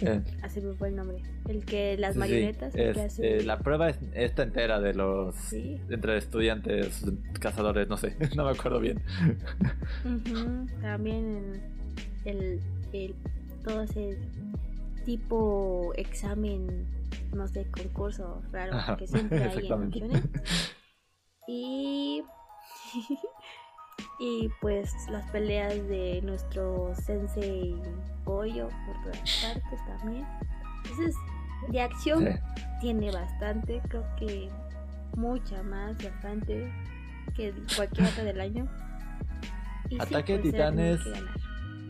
[0.00, 0.22] Eh.
[0.42, 1.18] Así me fue el nombre.
[1.48, 2.74] El que las marionetas.
[2.74, 5.52] Eh, la prueba es esta entera de los.
[5.52, 7.04] Entre estudiantes,
[7.40, 8.16] cazadores, no sé.
[8.36, 9.02] no me acuerdo bien.
[10.80, 11.62] También
[12.24, 12.60] el,
[12.92, 13.14] el
[13.64, 14.18] todo ese
[15.04, 16.86] tipo examen,
[17.32, 20.30] no sé, concurso raro que siempre hay en
[21.48, 22.22] Y,
[24.22, 27.74] y pues las peleas de nuestro sensei
[28.24, 30.24] Pollo por todas partes también.
[30.84, 31.16] Entonces,
[31.68, 32.40] de acción
[32.80, 34.48] tiene bastante, creo que
[35.16, 36.72] mucha más, bastante
[37.34, 38.68] que cualquier otra del año.
[39.98, 41.00] Ataque de pues, Titanes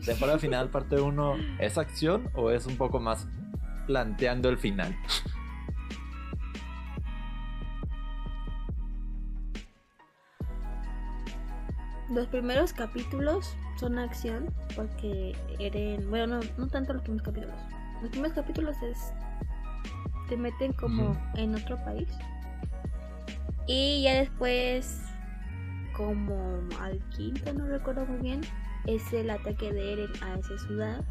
[0.03, 3.27] temporada final, parte 1, ¿es acción o es un poco más
[3.85, 4.95] planteando el final?
[12.09, 17.55] Los primeros capítulos son acción porque eran, bueno, no, tanto los primeros capítulos.
[18.01, 19.13] Los primeros capítulos es
[20.29, 22.07] te meten como en otro país
[23.67, 25.01] y ya después
[25.95, 28.41] como al quinto, no recuerdo muy bien,
[28.85, 31.03] es el ataque de Eren a esa ciudad.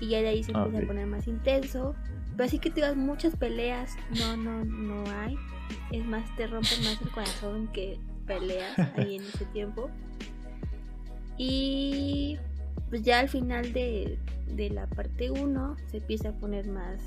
[0.00, 1.94] Y ya de ahí se ah, empieza a poner más intenso.
[2.32, 5.36] Pero así que te muchas peleas, no, no, no hay.
[5.90, 9.90] Es más, te rompe más el corazón que peleas ahí en ese tiempo.
[11.36, 12.38] Y
[12.88, 17.00] pues ya al final de, de la parte 1 se empieza a poner más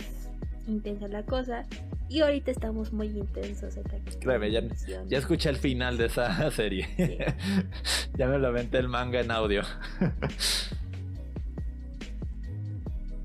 [0.67, 1.65] intensa la cosa.
[2.09, 3.75] Y ahorita estamos muy intensos.
[4.19, 4.61] Créeme, ya,
[5.07, 6.87] ya, escuché el final de esa serie.
[8.17, 9.61] ya me lo aventé el manga en audio.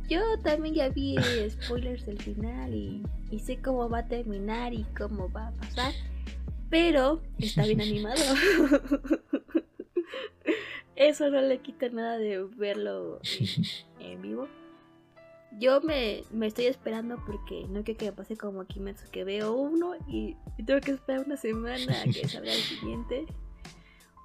[0.08, 1.16] Yo también ya vi
[1.50, 5.92] spoilers del final y, y, sé cómo va a terminar y cómo va a pasar.
[6.70, 8.16] Pero está bien animado.
[10.96, 13.20] Eso no le quita nada de verlo
[14.00, 14.48] en vivo.
[15.58, 19.94] Yo me, estoy esperando porque no quiero que me pase como Kimetsu, que veo uno
[20.06, 23.26] y, tengo que esperar una semana a que salga el siguiente.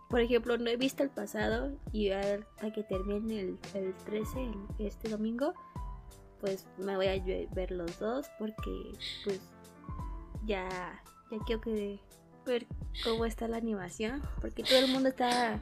[0.10, 5.10] Por ejemplo, no he visto el pasado y hasta que termine el, el 13, este
[5.10, 5.54] domingo,
[6.41, 7.23] pues me voy a
[7.54, 8.91] ver los dos porque
[9.23, 9.39] pues
[10.45, 10.67] ya,
[11.32, 11.99] ya quiero que
[12.45, 12.65] ver
[13.04, 15.60] cómo está la animación, porque todo el mundo está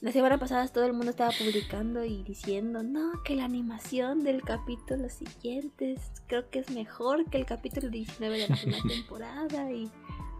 [0.00, 4.42] La semana pasada todo el mundo estaba publicando y diciendo, no, que la animación del
[4.42, 9.90] capítulo siguiente creo que es mejor que el capítulo 19 de la primera temporada y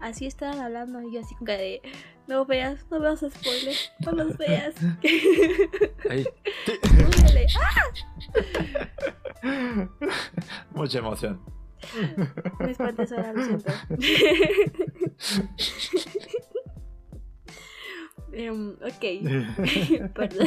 [0.01, 1.81] así estaban hablando y yo así como de,
[2.27, 4.75] no veas, no veas spoiler, no los veas.
[6.05, 7.47] Únele.
[10.75, 11.41] Mucha emoción.
[12.59, 13.71] Me espanté sola, lo siento.
[18.33, 19.01] Em, ok,
[20.13, 20.45] perdón.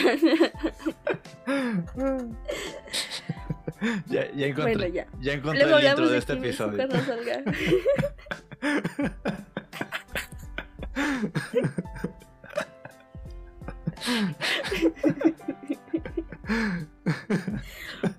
[4.07, 5.07] ya, ya encontré, Bueno, ya.
[5.21, 6.89] ya encontré el intro de de este episodio.
[7.05, 7.43] salga.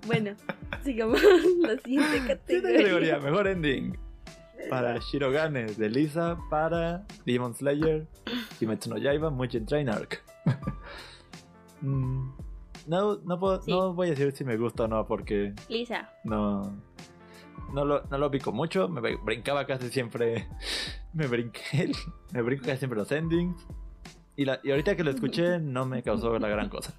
[0.06, 0.34] bueno,
[0.84, 2.78] sigamos la siguiente Siguiente categoría.
[2.78, 3.96] categoría, mejor ending.
[4.70, 8.06] Para Shirogane de Lisa, para Demon Slayer,
[8.58, 10.22] Kimetsu no Yaiba, Mugen Train Arc.
[11.84, 12.30] Mm,
[12.86, 13.72] no, no, puedo, Sí.
[13.72, 16.80] no voy a decir si me gusta o no, porque Lisa, no,
[17.72, 18.88] no, lo, no lo ubico mucho.
[18.88, 20.46] Me br- brincaba casi siempre.
[21.12, 21.90] Me brinqué,
[22.32, 23.66] me brinco casi siempre los endings.
[24.36, 26.94] Y, la, y ahorita que lo escuché, no me causó la gran cosa.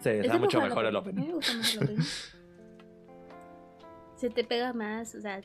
[0.00, 1.26] Sí, está mucho mejor el opening.
[1.28, 2.02] me gusta más el opening.
[4.18, 5.40] Se te pega más, o sea,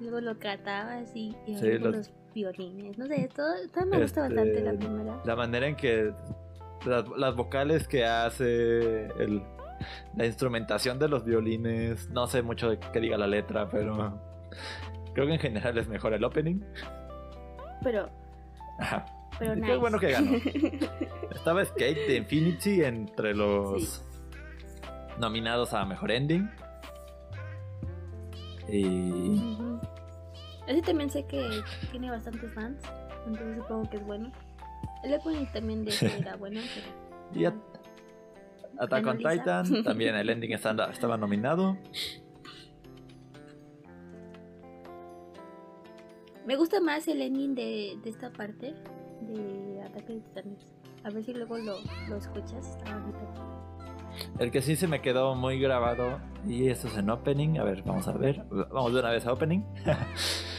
[0.00, 2.96] luego lo catabas y, y Sí, los- los violines.
[2.98, 5.20] No sé, todo, todo me gusta Este, bastante la primera.
[5.24, 6.12] La manera en que
[6.86, 9.42] las, las vocales que hace el,
[10.16, 14.18] la instrumentación de los violines, no sé mucho de qué diga la letra, pero
[15.14, 16.60] creo que en general es mejor el opening.
[17.82, 18.08] Pero,
[18.78, 19.04] Ajá.
[19.38, 19.76] pero Qué nice.
[19.76, 20.30] bueno que ganó.
[21.34, 24.02] Estaba Skate de Infinity entre los Sí.
[25.20, 26.48] nominados a mejor ending.
[28.70, 29.40] Y.
[30.66, 32.82] Ese también sé que tiene bastantes fans,
[33.26, 34.30] entonces supongo que es bueno.
[35.02, 37.08] El opening también de era bueno, pero...
[37.34, 37.44] Y
[38.78, 39.18] Attack on.
[39.18, 41.76] Titan, también el ending estaba, estaba nominado.
[46.46, 48.74] Me gusta más el ending de, de esta parte
[49.22, 50.66] de Ataque de Titanes.
[51.04, 51.78] A ver si luego lo,
[52.08, 53.57] lo escuchas, está bonito.
[54.38, 57.82] El que sí se me quedó muy grabado, y esto es en opening, a ver,
[57.84, 59.62] vamos a ver, vamos de una vez a opening.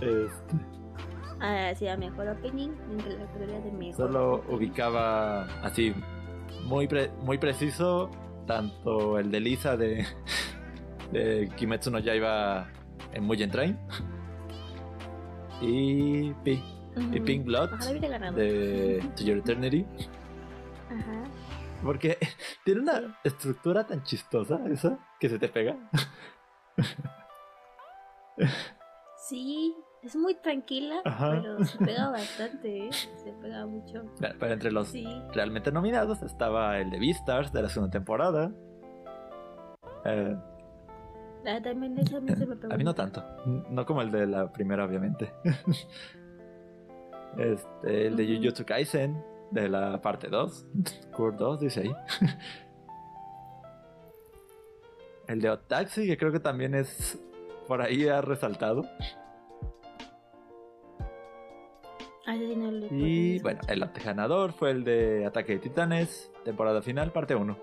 [0.00, 0.56] Este,
[1.42, 3.94] Ah, sí, a mejor opening entre la categoría de mejor.
[3.96, 5.94] solo ubicaba así,
[6.66, 8.10] muy, pre- muy preciso,
[8.46, 10.06] tanto el de Lisa de,
[11.12, 12.68] de Kimetsu no Yaiba
[13.12, 13.78] en Mugen Train,
[15.62, 17.24] y, Ujú.
[17.24, 19.86] Pink Blood Ojalá de To Your Eternity.
[20.90, 21.22] Ajá.
[21.82, 22.18] Porque
[22.64, 25.76] tiene una estructura tan chistosa esa que se te pega.
[29.28, 31.30] Sí, es muy tranquila, Ajá.
[31.30, 32.92] pero se pega bastante, ¿eh?
[32.92, 34.02] Se pega mucho.
[34.18, 35.06] Pero pero entre los Sí.
[35.34, 38.50] realmente nominados estaba el de Beastars de la segunda temporada.
[40.04, 40.36] Eh,
[41.46, 42.72] Ah, también esa a mí se me pegó.
[42.72, 43.22] a mí no tanto.
[43.46, 45.32] No como el de la primera, obviamente.
[47.38, 48.34] Este, el de Ujú.
[48.42, 50.66] Jujutsu Kaisen de la parte 2.
[51.14, 51.94] Cure 2, dice ahí.
[55.26, 57.18] El de Otaxi, que creo que también es
[57.68, 58.84] por ahí ha resaltado.
[62.26, 67.56] Ah, Y bueno, el ganador fue el de Ataque de Titanes, temporada final, parte 1.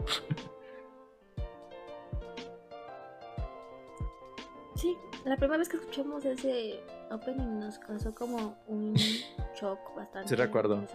[4.76, 4.95] Sí,
[5.26, 6.80] la primera vez que escuchamos ese
[7.12, 8.93] opening nos causó como un
[9.60, 10.86] shock bastante Sí, recuerdo.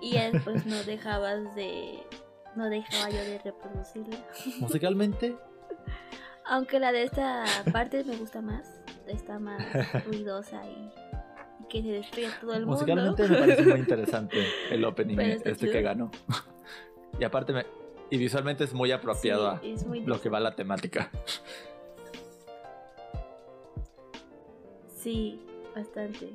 [0.00, 2.00] Y después no dejabas de...
[2.56, 4.16] No dejaba yo de reproducirla.
[4.58, 5.36] Musicalmente,
[6.46, 8.80] Aunque la de esta parte me gusta más.
[9.06, 9.62] Está más
[10.06, 10.90] ruidosa y,
[11.62, 12.76] y que se destruye todo el mundo.
[12.76, 14.36] musicalmente me parece muy interesante
[14.70, 16.10] el opening este que ganó.
[17.18, 17.66] Y aparte, me,
[18.10, 21.10] y visualmente es muy apropiado a Sí, es muy lo que va a la temática.
[24.96, 25.40] Sí,
[25.74, 26.30] bastante.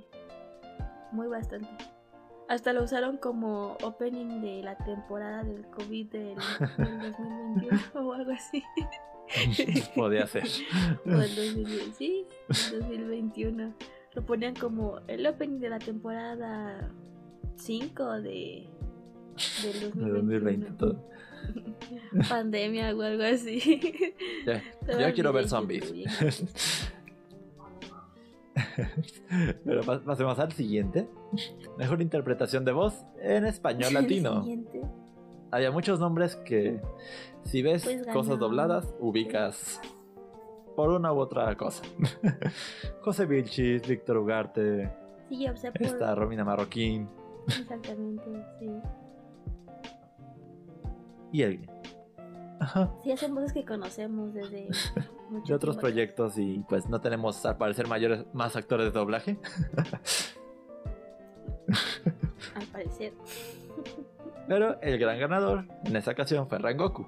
[1.12, 1.94] Muy bastante.
[2.47, 6.36] Hasta lo usaron como opening de la temporada del COVID del,
[6.77, 8.63] del 2021 o algo así.
[9.95, 10.43] Podía ser.
[11.05, 12.25] O del 2020, sí,
[12.71, 13.73] del 2021.
[14.13, 16.89] Lo ponían como el opening de la temporada
[17.58, 18.69] 5 de,
[19.63, 20.13] del De 2021.
[20.13, 21.10] 2020 todo.
[22.29, 23.79] Pandemia o algo así.
[24.45, 25.93] Ya, Estaba yo quiero ver zombies.
[29.63, 31.07] Pero pas- pasemos al siguiente.
[31.77, 34.41] Mejor interpretación de voz en español latino.
[34.43, 34.81] Siguiente.
[35.51, 36.81] Había muchos nombres que
[37.43, 39.79] si ves Pues cosas dobladas, ubicas
[40.75, 41.83] por una u otra cosa.
[43.01, 44.91] José Vilchis, Víctor Ugarte,
[45.29, 45.81] Sí, opté por...
[45.81, 47.07] Está Romina Marroquín
[47.47, 48.23] Exactamente,
[48.59, 48.69] sí.
[51.31, 51.69] y el
[52.59, 52.91] Ajá.
[53.03, 54.67] Sí, hacen voces que conocemos desde
[55.29, 59.38] de otros proyectos y pues no tenemos al parecer mayores más actores de doblaje.
[62.55, 63.13] Al parecer.
[64.47, 67.07] Pero el gran ganador en esta ocasión fue Rangoku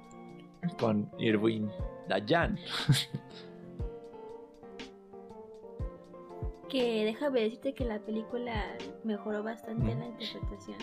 [0.80, 1.70] con Irwin
[2.08, 2.58] Dayan.
[6.68, 8.52] Que déjame decirte que la película
[9.02, 10.20] mejoró bastante en la Mm.
[10.20, 10.78] interpretación.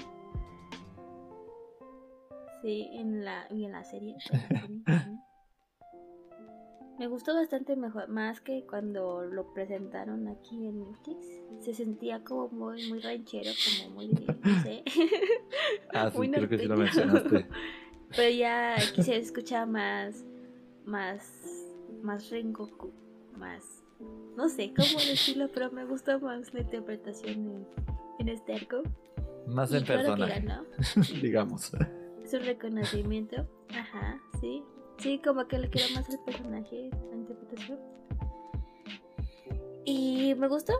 [2.63, 4.15] Sí, en la, y en la serie.
[6.97, 11.27] Me gustó bastante mejor, más que cuando lo presentaron aquí en Netflix.
[11.59, 14.83] Se sentía como muy, muy ranchero, como muy, no sé.
[15.93, 17.47] Ah, sí, Muy creo que sí lo mencionaste.
[18.15, 20.23] Pero ya aquí se escucha más,
[20.85, 21.29] más,
[22.01, 22.93] más Rengoku,
[23.37, 23.83] más,
[24.37, 27.67] no sé cómo decirlo, pero me gusta más la interpretación en,
[28.19, 28.83] en este arco.
[29.47, 30.63] Más Y en personaje, ganó.
[31.21, 31.71] digamos.
[32.23, 33.47] Es un reconocimiento.
[33.69, 34.63] Ajá, sí.
[34.97, 37.79] Sí, como que le quiero más al personaje, la interpretación.
[39.85, 40.73] Y me gustó.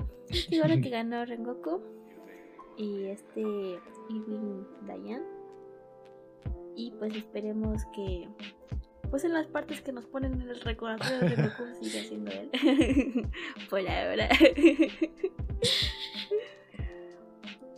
[0.49, 1.82] Y ahora que ganó Rengoku.
[2.78, 5.23] Y este Irwin Dayan.
[6.75, 8.28] Y pues esperemos que.
[9.10, 12.49] Pues en las partes que nos ponen en el recordatorio de Rengoku siga siendo él.
[13.69, 14.28] Por ahora.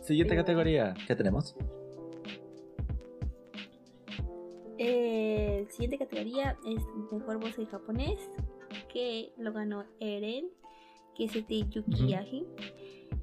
[0.00, 1.54] Siguiente categoría, ¿qué tenemos?
[5.78, 8.18] Siguiente categoría es mejor voz en japonés,
[8.92, 10.48] que lo ganó Eren,
[11.14, 12.16] que es este Yuki Ujú.
[12.16, 12.46] Aji,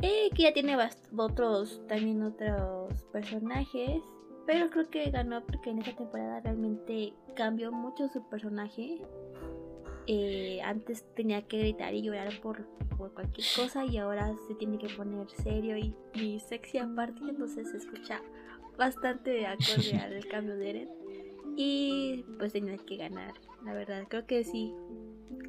[0.01, 0.77] eh, que ya tiene
[1.17, 4.01] otros, también otros personajes,
[4.47, 9.01] pero creo que ganó porque en esta temporada realmente cambió mucho su personaje.
[10.07, 12.65] Eh, antes tenía que gritar y llorar por,
[12.95, 17.71] por cualquier cosa y ahora se tiene que poner serio y, y sexy aparte, entonces
[17.71, 18.21] se escucha
[18.77, 20.89] bastante acorde al cambio de Eren.
[21.55, 24.03] Y pues tenía que ganar, la verdad.
[24.07, 24.73] Creo que sí.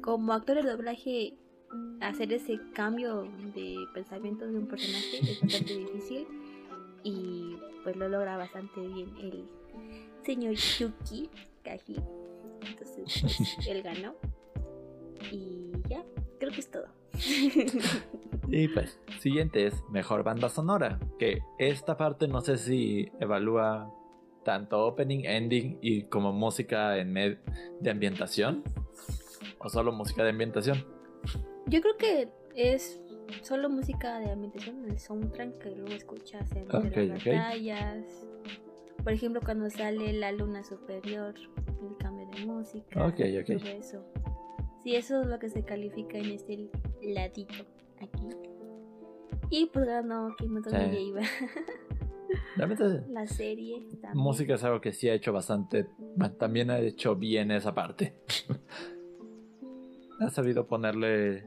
[0.01, 1.33] Como actor de doblaje,
[2.01, 6.27] hacer ese cambio de pensamiento de un personaje es bastante difícil.
[7.03, 9.45] Y pues lo logra bastante bien el
[10.23, 11.29] señor Yuki
[11.63, 11.95] Kaji.
[12.69, 14.15] Entonces, pues él ganó.
[15.31, 16.03] Y ya,
[16.39, 16.87] creo que es todo.
[18.49, 20.99] Y pues, siguiente es mejor banda sonora.
[21.19, 23.93] Que esta parte no sé si evalúa
[24.47, 27.37] tanto opening, ending y como música en med-
[27.81, 28.63] de ambientación.
[29.59, 30.85] O solo música de ambientación.
[31.65, 33.01] Yo creo que es
[33.41, 38.05] solo música de ambientación, el soundtrack que luego escuchas en Ok, las batallas.
[39.03, 41.33] Por ejemplo, cuando sale la luna superior,
[41.67, 43.05] el cambio de música.
[43.05, 43.59] Ok, ok.
[43.59, 44.05] Todo eso.
[44.81, 46.69] Sí, eso es lo que se califica en este
[47.01, 47.65] ladito
[47.99, 48.29] aquí.
[49.49, 50.91] Y pues ganó Kimetsu no Sí.
[50.93, 51.21] Yaiba,
[52.55, 53.87] Realmente la serie.
[54.01, 54.11] También.
[54.15, 55.87] música es algo que sí ha hecho bastante.
[56.37, 58.13] También ha hecho bien esa parte.
[60.19, 61.45] ha sabido ponerle.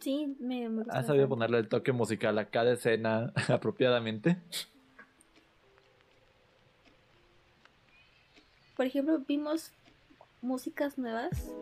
[0.00, 4.38] Sí, me, me gusta Ha sabido ponerle el toque musical a cada escena apropiadamente.
[8.76, 9.72] Por ejemplo, vimos
[10.42, 11.52] músicas nuevas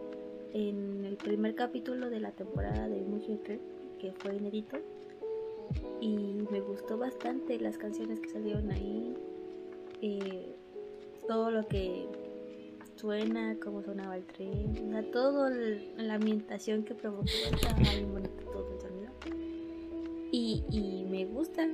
[0.55, 3.61] en el primer capítulo de la temporada de Mujer
[4.01, 4.79] que fue inédito.
[6.01, 6.17] Y
[6.51, 9.15] me gustó bastante las canciones que salieron ahí.
[10.05, 10.57] eh,
[11.29, 12.09] todo lo que
[12.97, 14.75] suena, cómo sonaba el tren,
[15.49, 19.13] el- la ambientación que provocó estaba bien bonito todo el sonido.
[20.33, 21.69] Y, me gusta.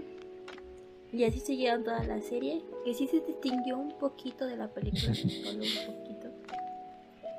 [1.13, 4.69] Y así se llevan toda la serie, que sí se distinguió un poquito de la
[4.69, 6.29] película, solo un poquito.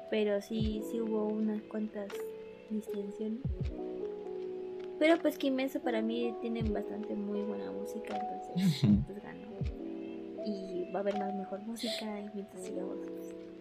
[0.10, 2.08] Pero sí, sí hubo unas cuantas
[2.72, 3.42] distinciones.
[5.00, 9.48] Pero pues Kimetsu para mí tienen bastante muy buena música, entonces pues ganó.
[10.46, 12.98] Y va a haber más mejor música mientras sigamos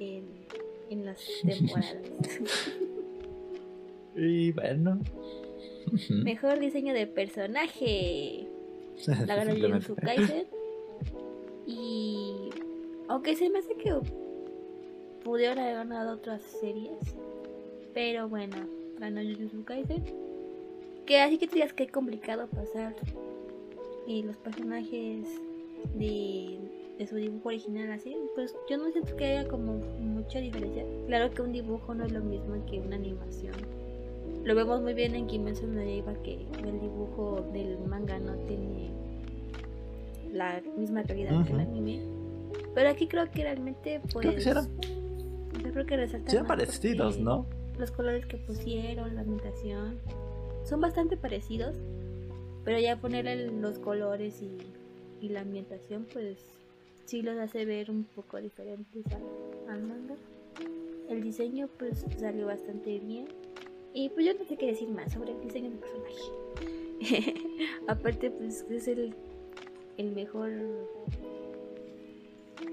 [0.01, 0.25] en,
[0.91, 1.97] en las temporadas.
[4.17, 5.01] Y bueno.
[6.09, 8.47] Mejor diseño de personaje.
[9.27, 9.55] La ganó.
[9.55, 10.47] Jujutsu Kaisen.
[11.67, 12.51] Y
[13.07, 13.95] aunque se me hace que
[15.23, 16.99] pudieron haber ganado otras series.
[17.95, 18.57] Pero bueno,
[18.99, 20.28] ganó Jujutsu Kaisen.
[21.09, 22.95] Que así que te digas que es complicado pasar
[24.07, 25.27] eh, los personajes
[25.95, 26.59] de,
[26.99, 28.15] de su dibujo original así.
[28.35, 30.85] Pues yo no siento que haya como mucha diferencia.
[31.07, 33.55] Claro que un dibujo no es lo mismo que una animación.
[34.45, 38.91] Lo vemos muy bien en Kimetsu no Yaiba que el dibujo del manga no tiene
[40.31, 42.03] la misma calidad que el anime.
[42.75, 44.69] Pero aquí creo que realmente pues Creo que eran,
[45.65, 47.47] yo creo que resaltan más parecidos, ¿no?
[47.79, 49.99] Los colores que pusieron, la ambientación
[50.69, 51.77] son bastante parecidos,
[52.65, 54.59] Pero ya ponerle los colores y,
[55.25, 56.39] y la ambientación, pues
[57.07, 59.23] sí los hace ver un poco diferentes al,
[59.75, 60.17] al manga.
[61.09, 63.29] El diseño pues salió bastante bien.
[63.95, 67.35] Y pues yo no sé qué decir más sobre el diseño del personaje.
[67.89, 69.15] Aparte pues es el,
[69.97, 70.51] el mejor...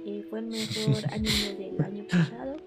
[0.05, 2.57] eh, fue el mejor anime del año pasado.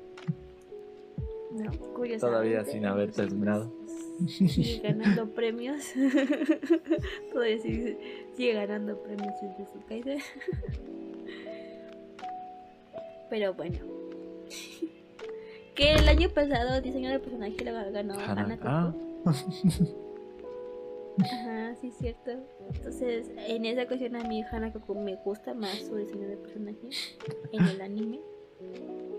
[1.52, 2.18] No, curiosamente.
[2.20, 3.70] Todavía sin haber terminado.
[4.26, 5.92] Sigue ganando premios.
[7.32, 7.98] Todavía sigue,
[8.34, 10.14] sigue ganando premios desde su caída.
[13.30, 13.78] Pero bueno.
[15.74, 18.94] Que el año pasado diseño de personaje lo ganó Hana- ah.
[21.20, 22.30] Ajá, sí, es cierto.
[22.74, 26.88] Entonces, en esa ocasión a mí Hanako me gusta más su diseño de personaje
[27.52, 28.20] en el anime.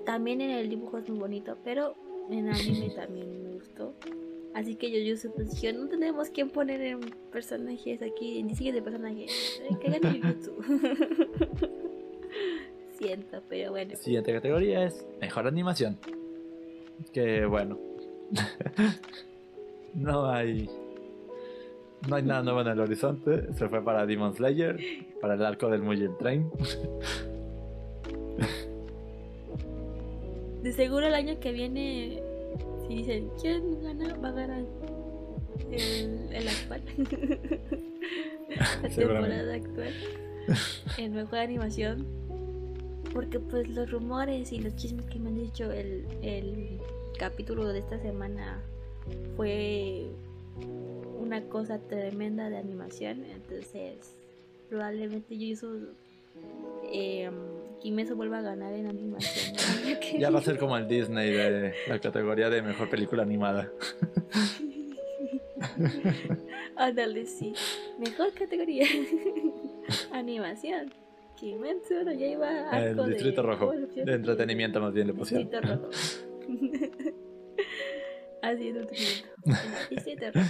[0.06, 1.93] También en el dibujo es muy bonito, pero
[2.30, 3.93] en anime también me gustó.
[4.60, 6.99] Así que yo, yo suposición, no tenemos que poner en
[7.32, 9.62] personajes aquí, en diseño de personajes.
[9.80, 10.51] Que gane Jujutsu.
[12.97, 13.95] Siento, pero bueno.
[13.95, 15.97] Siguiente categoría es mejor animación.
[17.14, 17.80] Que bueno.
[19.93, 20.70] no hay.
[22.10, 23.53] No hay nada nuevo en el horizonte.
[23.53, 24.78] Se fue para Demon Slayer,
[25.22, 26.51] para el arco del Mugen Train.
[30.64, 32.22] De seguro el año que viene,
[32.86, 34.18] si dicen, ¿quién gana?
[34.18, 34.66] Va a ganar
[35.72, 36.82] el, el actual.
[38.82, 39.93] La temporada actual.
[40.97, 42.08] En mejor animación.
[43.14, 46.80] Porque pues los rumores y los chismes que me han dicho el, el
[47.18, 48.62] capítulo de esta semana
[49.36, 50.06] fue
[51.20, 53.26] una cosa tremenda de animación.
[53.26, 54.16] Entonces
[54.70, 55.58] probablemente yo
[56.91, 57.30] eh,
[57.80, 59.55] Kimetsu vuelva a ganar en animación.
[60.19, 63.71] Ya va a ser como el Disney de la categoría de mejor película animada.
[66.75, 67.53] Ándale, sí.
[67.97, 68.86] Mejor categoría.
[70.11, 70.93] Animación.
[71.38, 73.71] Kimetsu no ya iba a El Distrito Rojo.
[73.71, 75.49] De entretenimiento más bien le pusieron.
[75.49, 75.89] Distrito Rojo.
[78.41, 80.47] Así es, Distrito Rojo.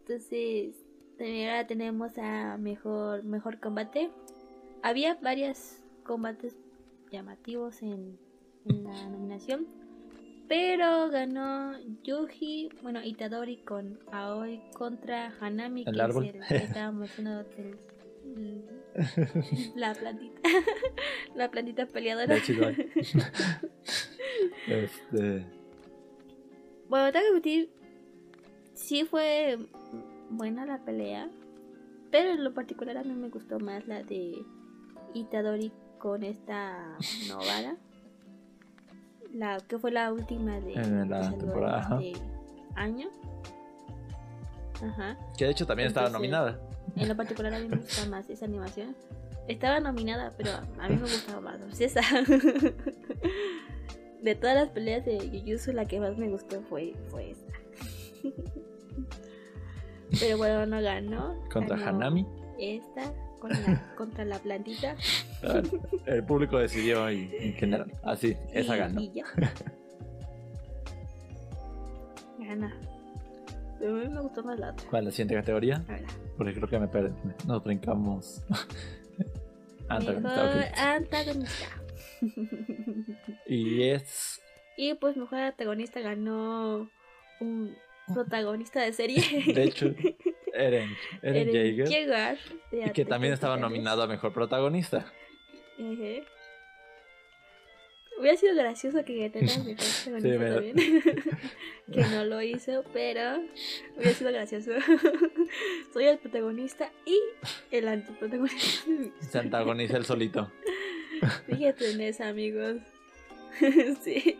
[0.00, 0.74] Entonces,
[1.16, 4.10] también ahora tenemos a mejor, mejor combate.
[4.86, 6.54] Había varios combates
[7.10, 8.18] llamativos en,
[8.66, 9.66] en la nominación.
[10.46, 11.72] Pero ganó
[12.02, 16.24] Yuji, bueno, Itadori con Aoi contra Hanami, El que árbol.
[16.26, 17.78] es el que estábamos mencionando del-
[18.36, 18.64] el-
[19.74, 20.40] la plantita.
[21.34, 22.36] la plantita peleadora.
[22.46, 22.76] Igual.
[24.68, 25.46] Este.
[26.88, 27.70] Bueno, tengo que admitir,
[28.74, 29.58] sí fue
[30.30, 31.30] buena la pelea,
[32.10, 34.44] pero en lo particular a mí me gustó más la de
[35.14, 36.98] Itadori con esta
[37.28, 37.76] Novara.
[39.32, 41.98] La que fue la última de En la temporada, ajá.
[42.00, 42.20] este
[42.74, 43.08] año.
[44.82, 45.16] Ajá.
[45.36, 46.60] Que de hecho también estaba nominada.
[46.96, 48.94] En lo particular a mí me gusta más esa animación.
[49.48, 52.02] Estaba nominada, pero a mí me gustaba más pues, esa.
[54.22, 57.52] De todas las peleas de Jujutsu, la que más me gustó fue, fue esta.
[60.20, 61.34] Pero bueno, no ganó.
[61.52, 62.26] Contra ganó Hanami.
[62.58, 63.12] Esta
[63.48, 64.96] con la- contra la plantita.
[66.06, 67.92] El público decidió y en general.
[68.02, 68.76] Así, esa.
[72.38, 72.74] Gana.
[73.78, 74.86] Pero a mí me gustó más la otra.
[74.88, 75.84] ¿Cuál es la siguiente categoría?
[75.88, 76.04] A ver.
[76.38, 77.12] Porque creo que me per-
[77.46, 78.42] nos brincamos.
[79.88, 81.66] Antagonista, antagonista.
[83.46, 84.40] Y es.
[84.78, 86.88] Y pues mejor antagonista ganó
[87.40, 87.76] un
[88.12, 89.22] protagonista de serie.
[89.54, 89.94] De hecho,
[90.54, 91.52] Eren, Eren.
[91.52, 92.38] Jaeger,
[92.70, 95.12] de Y que también estaba nominado a mejor protagonista.
[95.78, 96.24] Ejé.
[98.18, 99.74] Hubiera sido gracioso que ganara mejor
[100.04, 101.02] protagonista Sí, también.
[101.92, 103.40] que no lo hizo, pero
[103.96, 104.70] hubiera sido gracioso.
[105.92, 107.18] Soy el protagonista y
[107.72, 108.84] el antiprotagonista.
[109.20, 110.52] Se antagoniza el solito.
[111.48, 112.76] Fíjate en eso, amigos.
[114.02, 114.36] sí.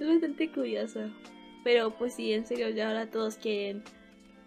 [0.00, 1.10] Es bastante curioso.
[1.64, 3.82] Pero pues sí, en serio, ya ahora todos quieren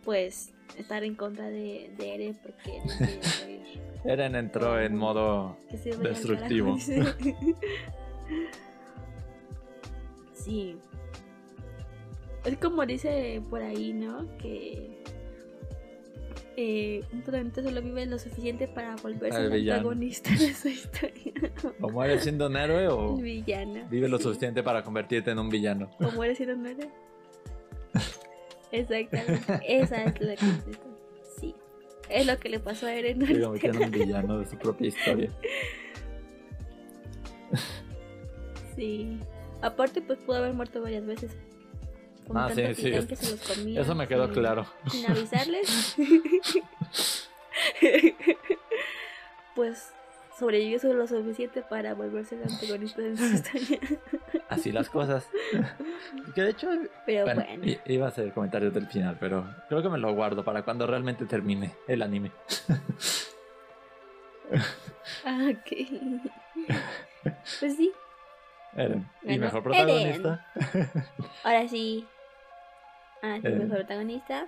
[0.04, 3.82] pues estar en contra de, de Eren porque no quieren morir.
[4.04, 5.58] Eren entró en modo.
[6.02, 6.78] Destructivo.
[10.34, 10.78] sí.
[12.44, 14.28] Es como dice por ahí, ¿no?
[14.38, 15.02] Que
[16.58, 21.34] eh, un protagonista solo vive lo suficiente para volverse El antagonista de su historia.
[21.82, 23.88] ¿O mueres siendo un héroe o El villano.
[23.90, 25.90] vive lo suficiente para convertirte en un villano?
[26.00, 26.90] O muere siendo un héroe.
[28.80, 29.60] Exactamente.
[29.68, 30.46] Esa es la que
[31.40, 31.56] Sí.
[32.10, 33.22] Es lo que le pasó a Eren.
[33.24, 35.32] Un villano de su propia historia.
[38.76, 39.20] Sí.
[39.62, 41.32] Aparte, pues pudo haber muerto varias veces.
[42.28, 43.82] con Ah, tanto sí, sí, titán es- que se los comía.
[43.82, 44.66] Eso me quedó sin- claro.
[44.90, 45.96] Sin avisarles.
[49.56, 49.90] pues
[50.38, 53.80] sobrevivió solo lo suficiente para volverse el antagonista de su historia.
[54.50, 55.28] Así las cosas.
[56.36, 56.70] que de hecho,
[57.06, 57.44] Pero bueno,
[57.86, 61.26] iba a hacer comentarios del final, pero creo que me lo guardo para cuando realmente
[61.26, 62.32] termine el anime.
[65.26, 65.88] Ah, ok.
[67.60, 67.92] Pues sí,
[68.76, 69.08] Eren.
[69.24, 70.46] Y mejor protagonista.
[71.44, 72.06] ahora sí.
[73.22, 74.48] Ah, sí, mejor protagonista.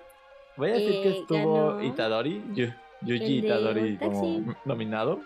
[0.56, 1.38] Voy a decir que Eh, estuvo
[1.78, 5.22] ganó Itadori, Yu- Yuji Itadori como nominado.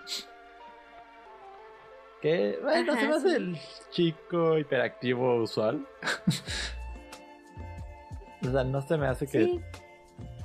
[2.21, 3.35] Que, bueno, Ajá, se me hace sí.
[3.35, 3.57] el
[3.89, 5.85] chico hiperactivo usual.
[8.47, 9.59] o sea, no se me hace que Sí,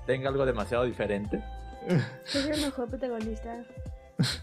[0.07, 1.43] tenga algo demasiado diferente.
[1.87, 3.65] es el mejor protagonista.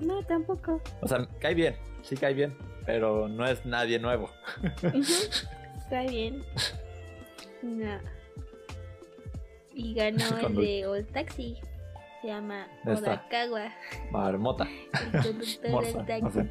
[0.00, 0.80] No, tampoco.
[1.02, 2.56] O sea, cae bien, sí cae bien,
[2.86, 4.30] pero no es nadie nuevo.
[5.76, 6.42] Está bien.
[7.62, 7.98] No.
[9.74, 11.58] Y ganó el de Old Taxi.
[12.20, 12.66] Se llama.
[12.84, 13.72] Odakawa,
[14.10, 14.68] Marmota.
[14.92, 16.02] el conductor Morsa.
[16.02, 16.26] del taxi.
[16.26, 16.46] o sea,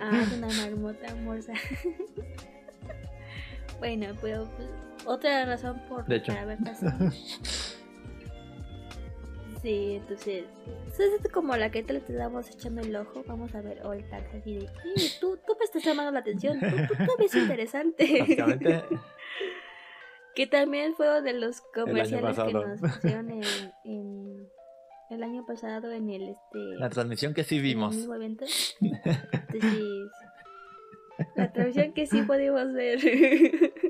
[0.00, 1.52] Ah, es una marmota morsa.
[3.80, 4.68] bueno, pero pues,
[5.04, 6.32] otra razón por De hecho.
[6.32, 6.58] para ver.
[9.62, 10.44] Sí, entonces,
[10.96, 13.24] pues, es como la que te le estamos echando el ojo.
[13.26, 16.60] Vamos a ver Old Taxi así de, "Sí, tú, tú me estás llamando la atención,
[16.60, 18.18] tú, tú, tú ves interesante.
[18.20, 18.84] básicamente,
[20.34, 23.42] Que también fue uno de los comerciales que nos pusieron en,
[23.84, 24.48] en-
[25.10, 27.94] el año pasado en el este la transmisión que sí en el vimos.
[27.94, 28.44] mismo evento.
[28.80, 30.10] Entonces,
[31.36, 32.98] la transmisión que sí pudimos ver.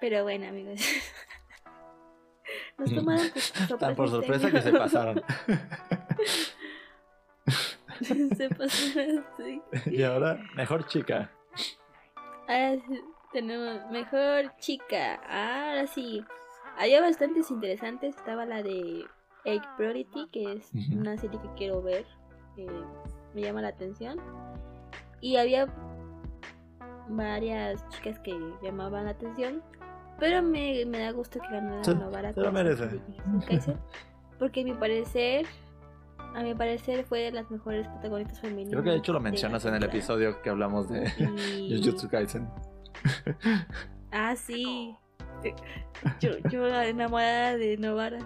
[0.00, 0.80] Pero bueno, amigos.
[2.78, 3.78] Nos tomaron por sorpresa.
[3.78, 5.22] Tan por este sorpresa que se pasaron.
[8.36, 9.62] se pasaron, sí.
[9.86, 11.30] y ahora, mejor chica.
[12.48, 13.00] Sí,
[13.32, 15.14] tenemos mejor chica.
[15.28, 16.24] Ahora sí.
[16.78, 18.16] Había bastantes interesantes.
[18.16, 19.04] Estaba la de
[19.44, 22.04] Egg Priority, que es una serie que quiero ver.
[22.56, 22.66] que
[23.34, 24.18] me llama la atención.
[25.20, 25.66] Y había
[27.08, 29.62] varias chicas que llamaban la atención.
[30.18, 32.32] Pero me, me da gusto que ganara Se- Novara.
[32.32, 33.00] se lo merece.
[34.38, 35.46] Porque a mi parecer.
[36.34, 38.70] A mi parecer fue de las mejores protagonistas femeninas.
[38.72, 41.10] Creo que de hecho lo mencionas en el episodio que hablamos de
[41.58, 42.48] Y- Jujutsu Kaisen.
[44.12, 44.96] Ah, sí.
[46.18, 48.18] Yo, yo la enamorada de Novara.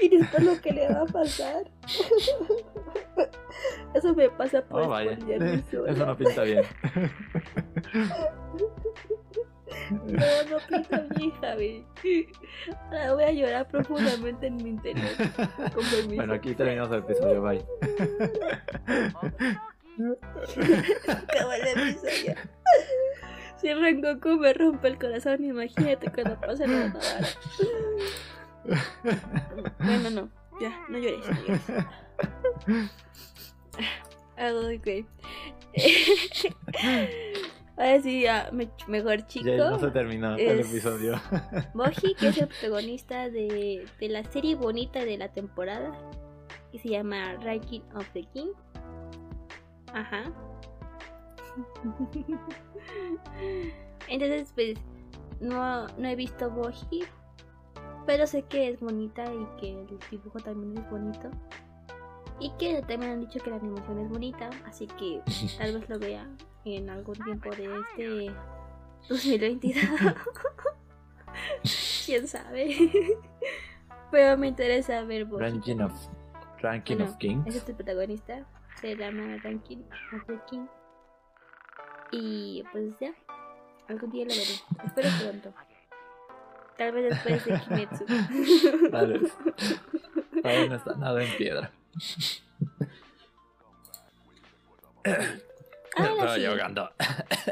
[0.00, 1.68] Y esto es lo que le va a pasar.
[3.94, 5.12] Eso me pasa por Oh, vaya.
[5.12, 6.62] Eso no pinta bien.
[9.90, 11.86] No, no pinta bien, Javi.
[12.90, 15.08] Ahora voy a llorar profundamente en mi interior.
[15.74, 16.14] Con permiso.
[16.16, 17.42] Bueno, aquí terminamos el episodio.
[17.42, 17.64] Bye.
[21.08, 22.34] Acabó el episodio.
[23.60, 27.28] Si Rengoku me rompe el corazón, imagínate cuando pase lo de Novara.
[29.78, 30.28] Bueno, no,
[30.60, 31.60] ya, no llores, no llores.
[34.38, 35.06] Ah, ok.
[37.76, 39.46] Ahora sí, ya, me- mejor chico.
[39.46, 41.20] Ya no se terminó el episodio.
[41.74, 45.92] Moji, que es el protagonista de, de la serie bonita de la temporada,
[46.72, 48.48] que se llama Ranking of the King.
[49.92, 50.24] Ajá.
[54.08, 54.78] Entonces, pues,
[55.40, 57.04] no, no he visto Moji,
[58.06, 61.30] pero sé que es bonita y que el dibujo también es bonito.
[62.38, 65.20] Y que también han dicho que la animación es bonita, así que
[65.58, 66.26] tal vez lo vea
[66.64, 67.68] en algún tiempo de
[67.98, 68.32] este
[69.08, 69.84] 2022.
[72.06, 72.76] Quién sabe.
[74.10, 75.42] Pero me interesa ver Boji.
[75.42, 75.92] Ranking of,
[76.60, 77.46] ranking Bueno, of Kings.
[77.46, 78.46] Ese es el protagonista.
[78.80, 79.78] Se llama Ranking
[80.14, 80.66] of the King.
[82.12, 83.12] Y pues ya.
[83.88, 84.62] Algún día lo veré.
[84.84, 85.54] Espero pronto.
[86.76, 88.04] Tal vez después de Kimetsu.
[88.90, 89.32] Tal vez.
[90.42, 91.72] Todavía no está nada en piedra.
[95.96, 96.90] Ahora sí, ahogando.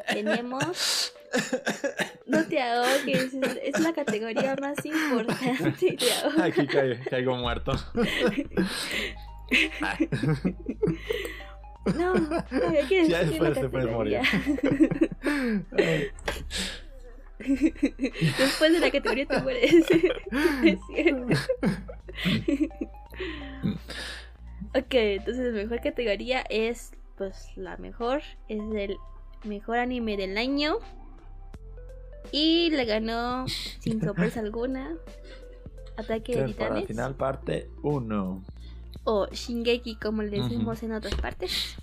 [0.08, 1.12] tenemos.
[2.26, 5.96] No te ahogues, es, la categoría más importante.
[5.96, 6.42] te.
[6.42, 7.72] Aquí caigo, caigo muerto.
[9.80, 9.96] Ah,
[11.96, 14.20] No, no, hay que Ya después te puedes morir.
[17.38, 19.72] Después de la categoría te mueres.
[20.64, 21.34] Es cierto.
[24.74, 28.22] ok, entonces la mejor categoría es pues la mejor.
[28.48, 28.96] Es el
[29.44, 30.78] mejor anime del año.
[32.32, 34.96] Y le ganó sin sorpresa alguna.
[35.96, 36.86] Ataque de Titanes.
[36.86, 38.42] final, parte 1.
[39.10, 41.76] O Shingeki como le decimos en otras partes.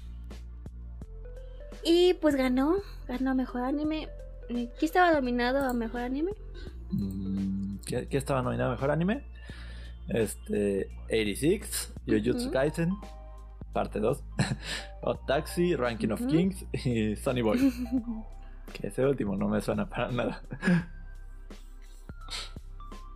[1.83, 2.75] Y pues ganó,
[3.07, 4.09] ganó mejor anime.
[4.47, 6.33] ¿Qué estaba nominado a mejor anime?
[6.91, 9.23] Mm, ¿Qué, qué estaba nominado a mejor anime?
[10.07, 10.91] Este.
[11.05, 12.51] 86, Jujutsu Ujú.
[12.51, 12.91] Kaisen,
[13.73, 14.23] parte 2.
[15.01, 16.23] Hot Taxi, Ranking of.
[16.27, 17.59] Kings y Sonny Boy.
[18.71, 20.43] Que ese último no me suena para nada.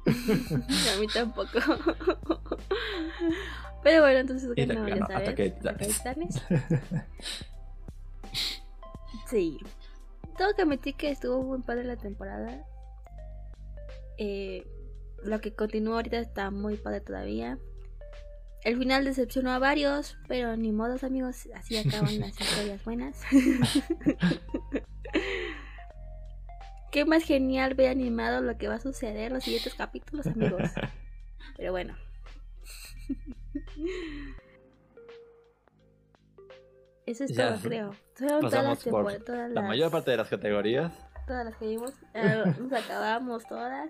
[0.05, 1.59] a mí tampoco.
[3.83, 5.29] Pero bueno, entonces ganó, le ya sabes.
[5.29, 5.97] Attack on Titanes.
[5.97, 6.43] Titanes.
[9.29, 9.57] Sí.
[10.37, 12.65] Tengo que admitir que estuvo muy padre la temporada.
[14.17, 14.65] Eh,
[15.23, 17.57] lo que continúa ahorita está muy padre todavía.
[18.63, 23.21] El final decepcionó a varios, pero ni modos amigos, así acaban las historias buenas.
[26.91, 30.71] Qué más genial ver animado lo que va a suceder en los siguientes capítulos, amigos.
[31.57, 31.95] Pero bueno.
[37.05, 37.91] Eso es Ya, todo, creo.
[38.17, 40.91] Todas por todas la las, mayor parte de las categorías.
[41.25, 41.93] todas las que vimos.
[42.13, 43.89] Eh, nos acabamos todas.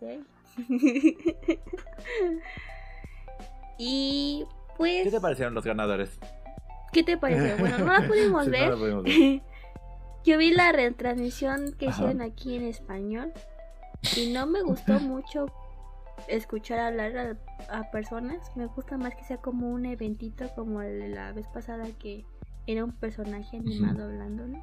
[0.00, 0.24] ¿ok?
[3.78, 4.44] y
[4.76, 6.18] pues, ¿Qué te parecieron los ganadores?
[6.92, 7.56] ¿qué te pareció?
[7.58, 8.68] Bueno, no la pudimos Sí, no ver.
[8.70, 9.42] la pudimos ver.
[10.24, 11.96] Yo vi la retransmisión que Ajá.
[12.02, 13.32] hicieron aquí en español
[14.16, 15.46] y no me gustó mucho
[16.26, 17.38] escuchar hablar
[17.68, 18.50] a, a personas.
[18.56, 22.24] Me gusta más que sea como un eventito como el de la vez pasada que
[22.66, 24.62] era un personaje animado hablando, ¿no?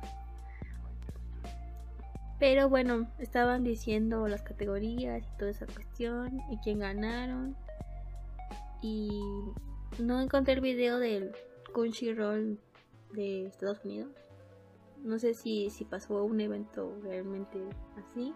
[2.39, 7.55] Pero bueno, estaban diciendo las categorías y toda esa cuestión y quién ganaron.
[8.81, 9.21] Y
[9.99, 11.31] no encontré el video del
[11.73, 12.59] Crunchyroll
[13.13, 14.11] de Estados Unidos.
[15.03, 17.59] No sé si, si pasó un evento realmente
[17.97, 18.33] así.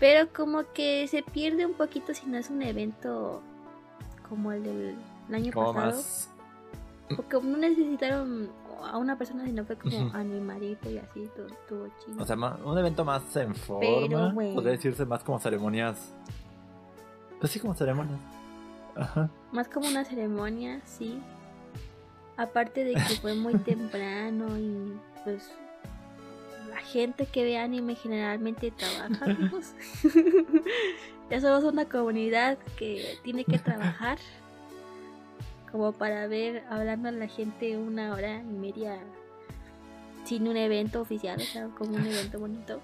[0.00, 3.42] Pero como que se pierde un poquito si no es un evento
[4.28, 4.96] como el del
[5.32, 5.92] año Como pasado.
[5.96, 6.30] más.
[7.16, 8.48] Porque no necesitaron
[8.90, 12.22] a una persona, sino fue como animadito y así, todo, todo chido.
[12.22, 13.80] O sea, ma- un evento más en forma.
[13.80, 14.54] Pero, bueno.
[14.54, 16.12] Podría decirse más como ceremonias.
[17.38, 18.18] Pues sí, como ceremonias.
[18.96, 19.28] Ajá.
[19.52, 21.20] Más como una ceremonia, sí.
[22.36, 24.94] Aparte de que fue muy temprano y
[25.24, 25.50] pues
[26.80, 29.74] la gente que ve anime generalmente trabaja, amigos.
[31.30, 34.18] ya somos una comunidad que tiene que trabajar
[35.70, 38.98] como para ver hablando a la gente una hora y media
[40.24, 42.80] sin un evento oficial, o sea, como un evento bonito.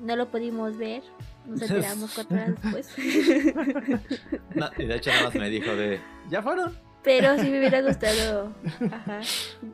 [0.00, 1.02] No lo pudimos ver,
[1.46, 2.94] nos enteramos cuatro horas después.
[4.78, 6.00] Y de hecho, nada más me dijo de.
[6.30, 6.87] ¿Ya fueron?
[7.02, 8.52] Pero sí me hubiera gustado.
[8.90, 9.20] Ajá.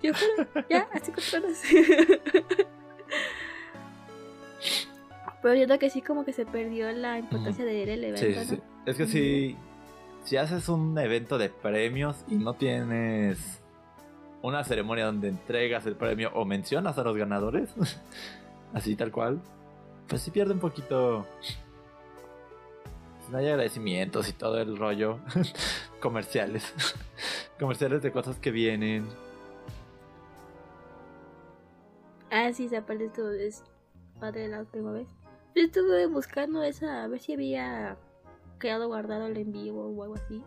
[0.03, 1.62] Yo creo, ya, así horas.
[5.43, 8.33] Pero siento que sí como que se perdió la importancia de ir al evento, Sí,
[8.35, 8.41] ¿no?
[8.41, 8.62] sí, sí.
[8.87, 9.57] Es que si,
[10.25, 13.61] si haces un evento de premios y no tienes
[14.41, 17.68] una ceremonia donde entregas el premio o mencionas a los ganadores,
[18.72, 19.41] así tal cual,
[20.09, 21.27] pues sí pierde un poquito.
[23.35, 25.18] No hay agradecimientos y todo el rollo
[26.01, 26.72] comerciales.
[27.59, 29.09] comerciales de cosas que vienen.
[32.30, 33.64] Ah, sí, esa parte estuvo es
[34.20, 35.09] padre la última vez.
[35.57, 37.97] Yo estuve buscando esa, a ver si había
[38.61, 40.41] quedado guardado el en vivo o algo así.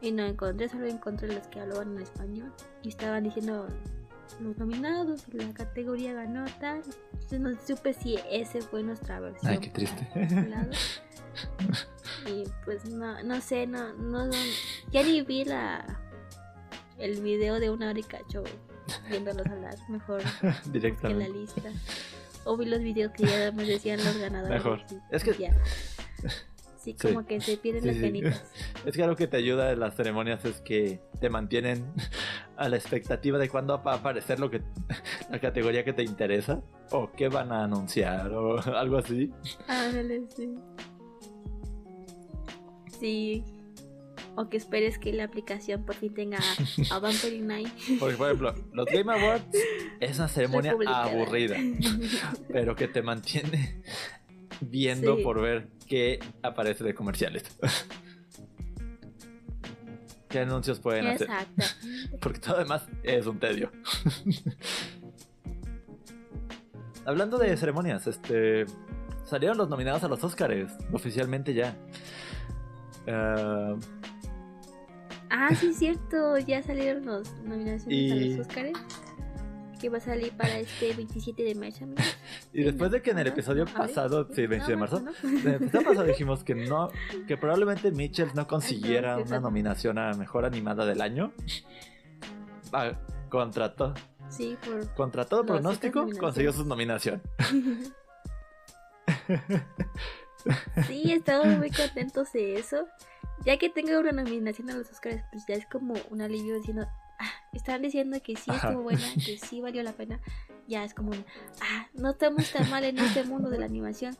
[0.00, 2.54] Y no encontré, solo encontré los que hablaban en español.
[2.82, 3.66] Y estaban diciendo
[4.40, 6.82] los nominados y la categoría ganó tal.
[7.12, 9.52] Entonces no supe si ese fue nuestra versión.
[9.52, 10.08] Ay, qué triste.
[12.26, 14.32] Y pues no, no sé, no, no, no-
[14.90, 15.84] ya ni vi la
[16.98, 18.44] el video de una hora y cacho
[19.08, 19.74] viéndolos hablar.
[19.88, 21.30] Mejor que la Directamente.
[21.32, 21.70] lista.
[22.44, 24.56] O vi los videos que ya me decían los ganadores.
[24.62, 24.80] Mejor.
[24.90, 25.52] y- Es que- ya.
[26.78, 27.08] Sí, Sí.
[27.08, 28.02] como que se pierden Sí, las sí.
[28.02, 28.44] ganitas.
[28.86, 31.92] Es que algo que te ayuda en las ceremonias es que te mantienen
[32.64, 34.62] a la expectativa de cuándo va a aparecer lo que
[35.30, 39.30] la categoría que te interesa o qué van a anunciar o algo así.
[39.68, 40.54] Ándale, sí.
[43.00, 43.44] Sí.
[44.34, 46.38] O que esperes que la aplicación por fin tenga
[46.90, 47.68] a Vampire Night.
[48.00, 49.44] Porque por ejemplo, los Game Awards
[50.00, 51.56] es una ceremonia aburrida,
[52.50, 53.82] pero que te mantiene
[54.60, 55.22] viendo Sí.
[55.22, 57.44] por ver qué aparece de comerciales.
[60.32, 61.28] ¿Qué anuncios pueden hacer?
[61.30, 61.62] Exacto.
[62.20, 63.70] Porque todo demás es un tedio.
[67.04, 68.66] Hablando de ceremonias, este.
[69.24, 71.76] Salieron los nominados a los Oscars, oficialmente ya.
[73.08, 73.74] Ah,
[75.34, 76.36] Ah, sí, es cierto.
[76.38, 78.72] Ya salieron los nominaciones Y- a los Oscars.
[79.82, 81.82] Que va a salir para este 27 de marzo.
[81.84, 82.04] amigos.
[82.52, 85.10] y después de que en el episodio pasado, sí, 20 de No, marzo, ¿no?
[85.28, 86.88] en el episodio pasado dijimos que no,
[87.26, 91.32] que probablemente Mitchell no consiguiera una nominación a mejor animada del año.
[92.72, 92.92] Ah,
[93.28, 93.92] contra to-
[94.30, 94.94] Sí, por...
[94.94, 97.20] Contra todo pronóstico, consiguió su nominación.
[100.88, 102.86] Sí, estamos muy contentos de eso.
[103.44, 106.86] Ya que tenga una nominación a los Oscars, pues ya es como un alivio diciendo,
[107.52, 108.68] están diciendo que sí Ajá.
[108.68, 110.20] estuvo buena, que sí valió la pena.
[110.68, 111.24] Ya es como un,
[111.60, 114.16] ah, no estamos tan mal en este mundo de la animación.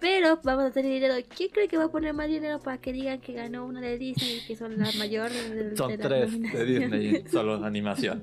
[0.00, 1.14] Pero vamos a tener dinero.
[1.34, 3.96] ¿Quién cree que va a poner más dinero para que digan que ganó una de
[3.96, 6.64] Disney, que son la mayor de, Son las tres de?
[6.64, 8.22] Disney, solo animación.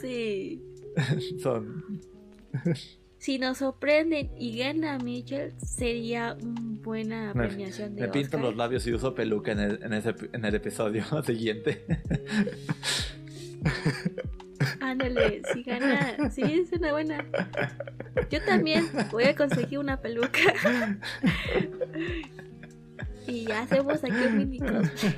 [0.00, 0.62] Sí.
[1.42, 1.84] Son.
[3.24, 8.54] Si nos sorprenden y gana Mitchell, sería una buena Me- premiación de Me pinto los
[8.54, 11.86] labios y uso peluca en el, en ese, en el episodio siguiente.
[14.80, 17.24] Ándale, si gana, sí, es una buena.
[18.30, 20.40] Yo también voy a conseguir una peluca.
[23.26, 25.14] Y ya hacemos aquí un mini cosplay.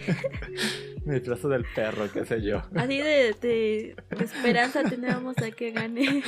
[1.04, 2.62] Me disfrazo del perro, qué sé yo.
[2.76, 6.22] Así de, de- de esperanza tenemos a que gane.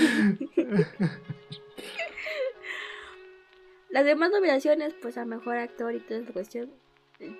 [3.90, 6.70] Las demás nominaciones, pues a mejor actor y toda esa cuestión,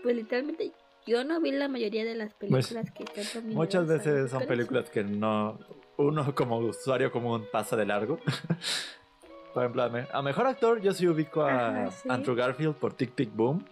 [0.03, 0.72] pues literalmente
[1.07, 3.42] yo no vi la mayoría de las películas que están.
[3.42, 5.59] Pues, Muchas veces son películas que no.
[5.96, 8.18] Uno como usuario común pasa de largo.
[9.55, 12.09] Por ejemplo, a, me- a mejor actor yo sí ubico a Ajá, sí.
[12.11, 13.64] Andrew Garfield por Tic Tic Boom,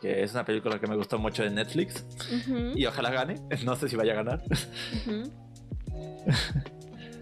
[0.00, 2.04] que es una película que me gustó mucho de Netflix.
[2.32, 3.34] Ujú, Y ojalá gane.
[3.64, 4.42] No sé si vaya a ganar.
[5.06, 5.32] ujú.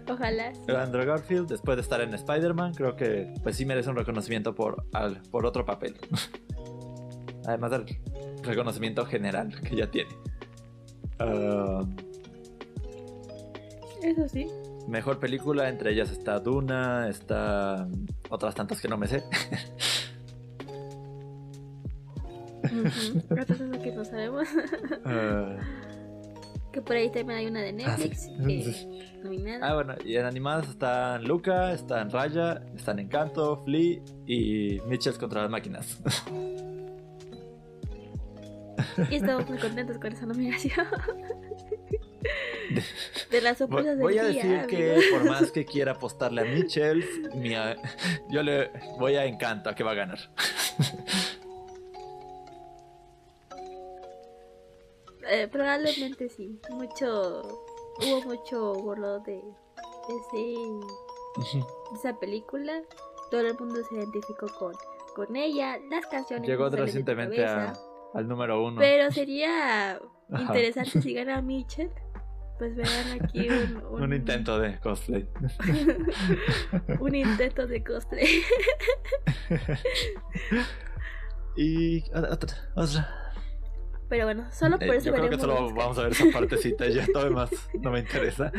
[0.09, 0.53] Ojalá.
[0.53, 0.71] sí.
[0.71, 4.85] Andrew Garfield, después de estar en Spider-Man, creo que pues sí merece un reconocimiento por,
[4.93, 5.95] al- por otro papel.
[7.47, 7.85] Además del
[8.43, 10.09] reconocimiento general que ya tiene.
[11.19, 11.83] Ah,
[14.03, 14.47] Eso sí.
[14.87, 17.87] mejor película, entre ellas está Duna, está
[18.29, 19.23] otras tantas que no me sé.
[22.63, 24.47] Es lo que no sabemos.
[25.05, 25.55] Ah,
[26.75, 28.23] que por ahí también hay una de Ah, Netflix.
[28.23, 28.33] sí.
[28.37, 29.65] que nominada.
[29.65, 35.41] ah, bueno, y en animadas están Luca, están Raya, están Encanto, Flea y Mitchell contra
[35.43, 36.01] las máquinas.
[39.09, 40.85] Y estamos muy contentos con esa nominación.
[43.31, 45.05] De las sorpresas voy del a día, decir que amigos.
[45.11, 47.05] por más que quiera apostarle a Mitchell,
[48.29, 48.69] yo le
[48.99, 50.19] voy a Encanto a que va a ganar.
[55.43, 56.59] Eh, probablemente sí.
[56.71, 57.41] Mucho.
[57.97, 61.63] Hubo mucho borrado de, ese- de
[61.95, 62.81] esa película.
[63.31, 64.73] Todo el mundo se identificó con,
[65.15, 65.77] con ella.
[65.89, 66.47] Las canciones.
[66.47, 67.73] Llegó recientemente a-
[68.13, 68.77] al número uno.
[68.79, 69.99] Pero sería
[70.37, 71.91] interesante si gana Mitchell.
[72.57, 75.27] Pues vean aquí un, Un intento de cosplay.
[77.01, 78.27] un intento de cosplay.
[81.57, 83.24] y otra, otra.
[84.09, 86.25] Pero bueno, solo por Eh, eso yo creo que solo los- vamos a ver esa
[86.31, 87.49] partecita ya todo demás
[87.81, 88.51] no me interesa.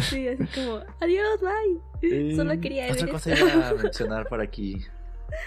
[0.00, 2.08] Sí, así como, adiós, bye.
[2.08, 3.46] Y Solo quería Otra ver cosa esto.
[3.48, 4.84] iba a mencionar por aquí.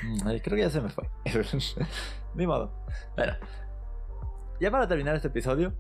[0.04, 1.08] Mm, creo que ya se me fue.
[2.36, 2.74] Ni modo.
[3.16, 3.34] Bueno.
[4.60, 5.74] Ya para terminar este episodio.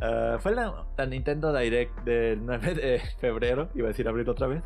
[0.00, 4.46] Ah, fue la, la Nintendo Direct del 9 de febrero, iba a decir abril otra
[4.48, 4.62] vez.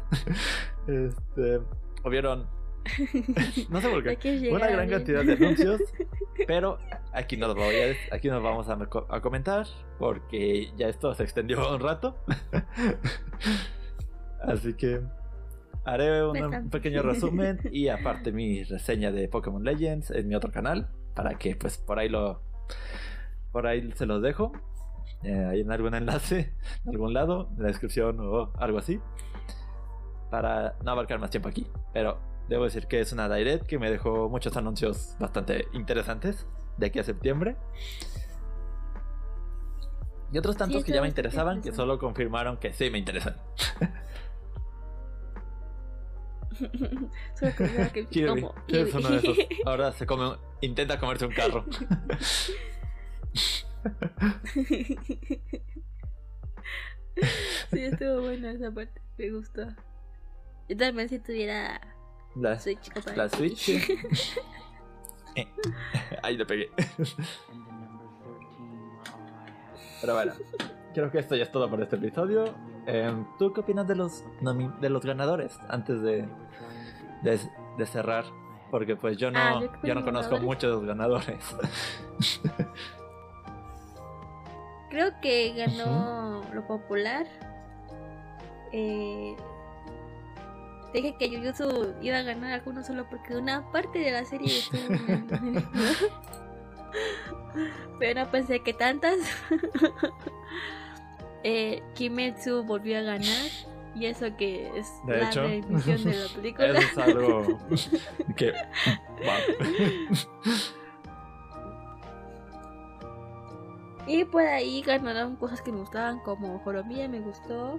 [0.87, 1.61] Este,
[2.05, 2.49] hubieron,
[3.71, 5.81] no sé por qué, una gran cantidad de anuncios,
[6.47, 6.79] pero
[7.13, 9.67] aquí no los voy a, aquí nos vamos a, co- a comentar
[9.99, 12.17] porque ya esto se extendió un rato.
[14.43, 15.01] Así que
[15.85, 20.89] haré un pequeño resumen y aparte mi reseña de Pokémon Legends en mi otro canal
[21.15, 22.43] para que pues por ahí lo
[23.53, 24.53] por ahí se los dejo.
[25.25, 26.55] Eh, ahí en algún enlace
[26.85, 29.01] en algún lado en la descripción o algo así
[30.31, 31.67] para no abarcar más tiempo aquí.
[31.93, 32.19] Pero
[32.49, 36.47] debo decir que es una direct que me dejó muchos anuncios bastante interesantes
[36.77, 37.57] de aquí a septiembre
[40.33, 43.37] y otros tantos que ya me interesaban que solo confirmaron que sí me interesan
[47.39, 47.53] Solo
[47.93, 48.91] que Kirby, como, es Kirby.
[48.95, 49.39] uno de esos.
[49.65, 51.65] Ahora se come, intenta comerse un carro.
[57.71, 59.01] sí, estuvo buena esa parte.
[59.19, 59.69] Me gustó.
[60.69, 61.81] Yo también si tuviera
[62.39, 63.69] La, Switch la Switch.
[65.35, 65.47] Eh,
[66.23, 66.71] Ahí le pegué.
[70.01, 70.33] Pero bueno,
[70.95, 72.55] creo que esto ya es todo por este episodio.
[72.87, 74.25] Em, ¿Tú qué opinas de los
[74.81, 76.29] de los ganadores antes de,
[77.23, 77.41] de,
[77.77, 78.25] de cerrar?
[78.71, 81.57] Porque pues yo no, Ah, ¿yo no conozco muchos de los ganadores.
[84.91, 87.27] Creo que ganó lo popular.
[88.73, 89.35] Eh,
[90.93, 94.81] dije que Jujutsu iba a ganar alguno solo porque una parte de la serie estuvo.
[97.99, 99.19] Pero no pensé que tantas.
[101.45, 103.51] eh, Kimetsu volvió a ganar.
[103.95, 106.69] Y eso que es De la hecho, de la película.
[106.69, 107.59] Eso es algo
[108.37, 108.53] que.
[114.07, 117.79] Y por ahí ganaron cosas que me gustaban, como Joromilla me gustó.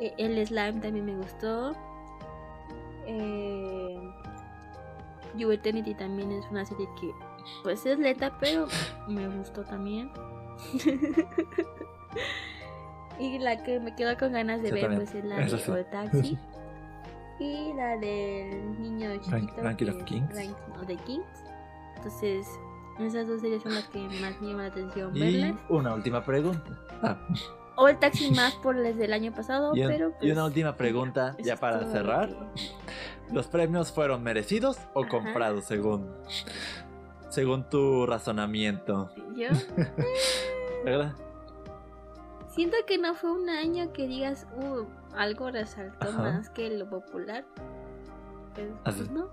[0.00, 1.72] eh, El Slime también me gustó.
[3.10, 4.10] Eh,
[5.36, 7.10] You Eternity también es una serie que,
[7.62, 8.66] pues es lenta, pero
[9.08, 10.10] me gustó también.
[13.18, 15.02] y la que me quedo con ganas de Yo ver, también.
[15.04, 16.38] pues es la Eso de sí.
[17.40, 19.62] Y la del niño chiquito.
[19.62, 19.96] Ranking of
[20.86, 21.24] the Kings.
[21.96, 22.46] Entonces,
[22.98, 25.60] esas dos series son las que más me llaman la atención Y verlas.
[25.70, 26.70] una última pregunta.
[27.02, 27.18] Ah,
[27.80, 30.76] O el taxi más por las del año pasado, y, pero y pues, una última
[30.76, 32.28] pregunta, ya para cerrar.
[33.32, 35.08] ¿Los premios fueron merecidos o Ajá.
[35.08, 36.14] comprados según,
[37.30, 39.10] según tu razonamiento?
[39.34, 39.48] Yo
[40.84, 41.14] ¿Verdad?
[42.48, 44.84] siento que no fue un año que digas, uh,
[45.16, 46.22] algo resaltó Ajá.
[46.22, 47.46] más que lo popular.
[48.54, 48.98] Pero, Así.
[48.98, 49.30] pues no.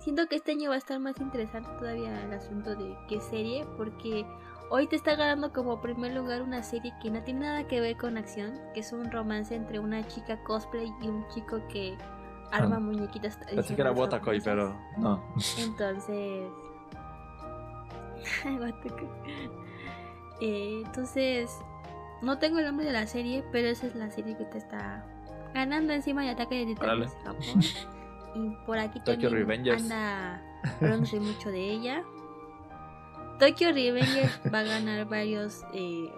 [0.00, 3.64] Siento que este año va a estar más interesante todavía el asunto de qué serie,
[3.76, 4.26] porque
[4.70, 7.96] hoy te está ganando como primer lugar una serie que no tiene nada que ver
[7.96, 11.96] con acción, que es un romance entre una chica cosplay y un chico que
[12.52, 12.80] arma Ah.
[12.80, 13.36] muñequitas.
[13.38, 14.44] Pensé que era japonesas.
[14.44, 15.22] pero no.
[15.58, 16.50] Entonces.
[20.40, 21.50] Eh, entonces.
[22.22, 25.04] No tengo el nombre de la serie, pero esa es la serie que te está
[25.54, 27.60] ganando encima de Ataque de Titanes Japón.
[28.34, 29.82] Y por aquí Tokyo también Revengers.
[29.82, 30.42] anda
[31.20, 32.02] mucho de ella.
[33.38, 36.10] Tokyo Revengers va a ganar varios eh,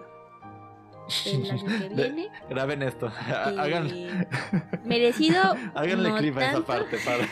[1.25, 2.29] el año que viene.
[2.49, 3.07] Graben esto.
[3.57, 4.27] Hagan, Eh,
[4.85, 5.41] merecido.
[5.75, 7.27] háganle no clip a esa parte para,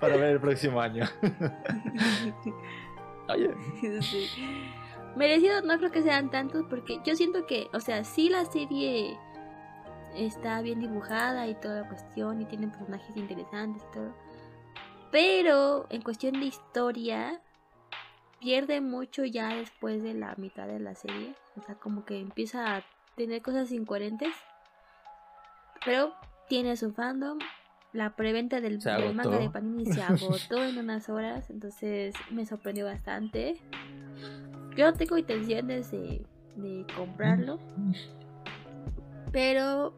[0.00, 1.04] para ver el próximo año.
[3.28, 3.50] Oye,
[4.02, 4.30] Sí.
[5.16, 9.18] Merecidos no creo que sean tantos porque yo siento que, o sea, sí la serie
[10.14, 14.14] está bien dibujada y toda la cuestión y tienen personajes interesantes y todo.
[15.10, 17.40] Pero en cuestión de historia
[18.40, 21.34] pierde mucho ya después de la mitad de la serie.
[21.56, 22.84] O sea, como que empieza a
[23.16, 24.34] tener cosas incoherentes.
[25.84, 26.14] Pero
[26.48, 27.38] tiene su fandom.
[27.92, 28.80] La preventa del,
[29.14, 31.50] manga de Panini se agotó en unas horas.
[31.50, 33.56] Entonces me sorprendió bastante.
[34.76, 36.24] Yo no tengo intenciones de,
[36.56, 37.58] de comprarlo.
[39.32, 39.94] Pero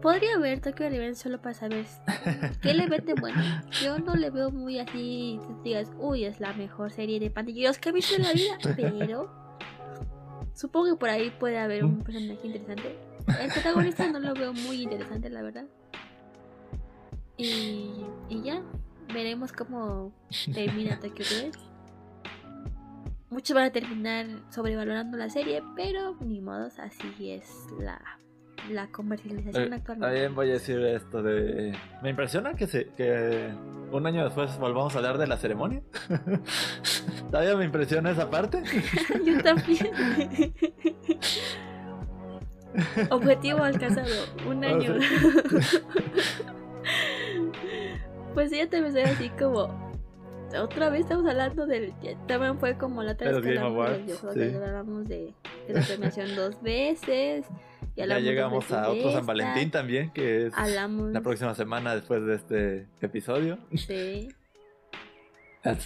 [0.00, 1.84] podría ver Tokyo Revenge solo para saber
[2.62, 3.40] qué le vende bueno.
[3.82, 7.88] Yo no le veo muy así, digas, uy, es la mejor serie de pandilleros que
[7.90, 8.58] he visto en la vida.
[8.76, 9.30] Pero
[10.54, 12.98] supongo que por ahí puede haber un personaje interesante.
[13.40, 15.66] El protagonista no lo veo muy interesante, la verdad.
[17.36, 18.62] Y, y ya,
[19.12, 20.12] veremos cómo
[20.52, 21.58] termina Tokyo Revenge.
[23.30, 28.00] Muchos van a terminar sobrevalorando la serie, pero ni modos, así es la,
[28.68, 31.76] la comercialización eh, también voy a decir esto de...
[32.02, 33.50] Me impresiona que, se, que
[33.90, 35.82] un año después volvamos a hablar de la ceremonia.
[37.30, 38.62] Todavía me impresiona esa parte.
[39.24, 39.90] Yo también.
[43.10, 44.06] Objetivo alcanzado,
[44.46, 44.94] un año.
[48.34, 49.87] pues yo también soy así como.
[50.56, 51.92] Otra vez estamos hablando del.
[52.26, 54.54] También fue como la otra vez que hablamos de videojuegos, sí.
[54.56, 55.34] hablamos de,
[55.66, 57.44] de la premiación dos veces.
[57.96, 61.12] y Ya llegamos a otro San Valentín también, que es Hablamos.
[61.12, 63.58] la próxima semana después de este episodio.
[63.76, 64.28] Sí,
[65.64, 65.76] Wow.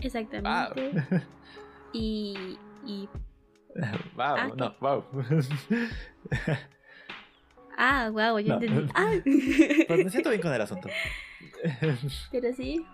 [0.00, 0.92] exactamente.
[1.92, 2.58] Y.
[2.84, 3.08] y
[4.14, 4.76] Wow, Ah, no, ¿qué?
[4.80, 5.04] wow.
[7.78, 8.60] ah, wow, ya No.
[8.62, 8.90] entendí.
[8.94, 9.10] Ah.
[9.86, 10.88] Pues me siento bien con el asunto.
[12.32, 12.86] Pero sí.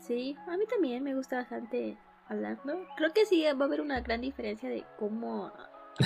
[0.00, 1.96] Sí, a mí también me gusta bastante
[2.28, 2.86] hablando.
[2.96, 5.52] Creo que sí va a haber una gran diferencia de cómo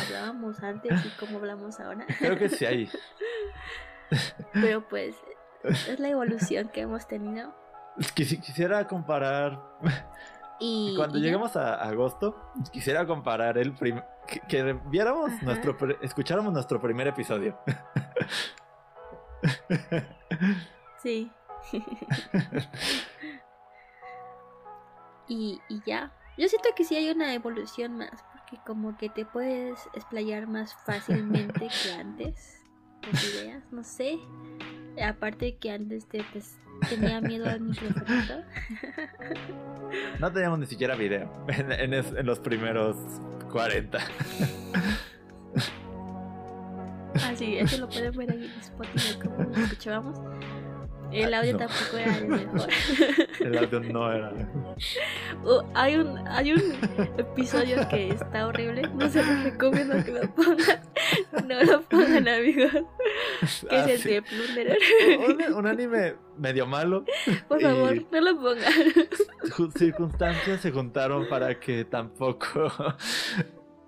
[0.06, 2.06] hablábamos antes y cómo hablamos ahora.
[2.18, 2.88] Creo que sí hay.
[4.52, 5.16] Pero pues
[5.62, 7.52] es la evolución que hemos tenido.
[8.14, 9.61] Quisi- Quisiera comparar.
[10.61, 11.24] Y Cuando y ya.
[11.26, 15.44] lleguemos a agosto, quisiera comparar el que, que viéramos Ajá.
[15.44, 15.76] nuestro.
[16.02, 17.59] escucháramos nuestro primer episodio.
[21.03, 21.30] Sí.
[25.28, 26.12] y, y ya.
[26.36, 30.74] Yo siento que sí hay una evolución más, porque como que te puedes explayar más
[30.84, 32.61] fácilmente que antes.
[33.01, 34.18] Tus ideas, no sé.
[35.03, 36.59] Aparte que antes te pues,
[36.89, 38.43] tenía miedo al micrófono.
[40.18, 42.97] No teníamos ni siquiera video en, en los primeros
[43.51, 43.99] 40.
[47.39, 50.18] Así, eso lo pueden ver ahí en Spotify como lo escuchábamos.
[51.12, 51.59] El audio No.
[51.61, 52.68] tampoco era el mejor.
[53.41, 54.32] El audio no era.
[55.45, 56.61] Uh, hay un hay un
[57.16, 58.82] episodio que está horrible.
[58.95, 60.80] No se los recomiendo que lo pongan.
[61.49, 62.72] No lo pongan, amigos.
[63.70, 64.09] Que Ah, es el sí.
[64.14, 64.78] de Plunderer.
[65.49, 67.05] un, un anime medio malo.
[67.47, 68.72] Por Y- favor, no lo pongan.
[69.78, 72.70] Circunstancias se juntaron para que tampoco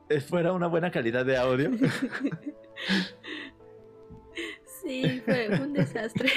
[0.29, 1.71] fuera una buena calidad de audio.
[4.91, 6.29] Sí, fue un desastre.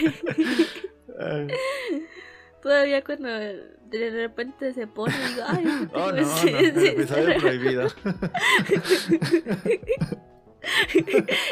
[2.62, 7.88] Todavía cuando de repente se pone, digo, ay, no Oh, no, no, episodio prohibido.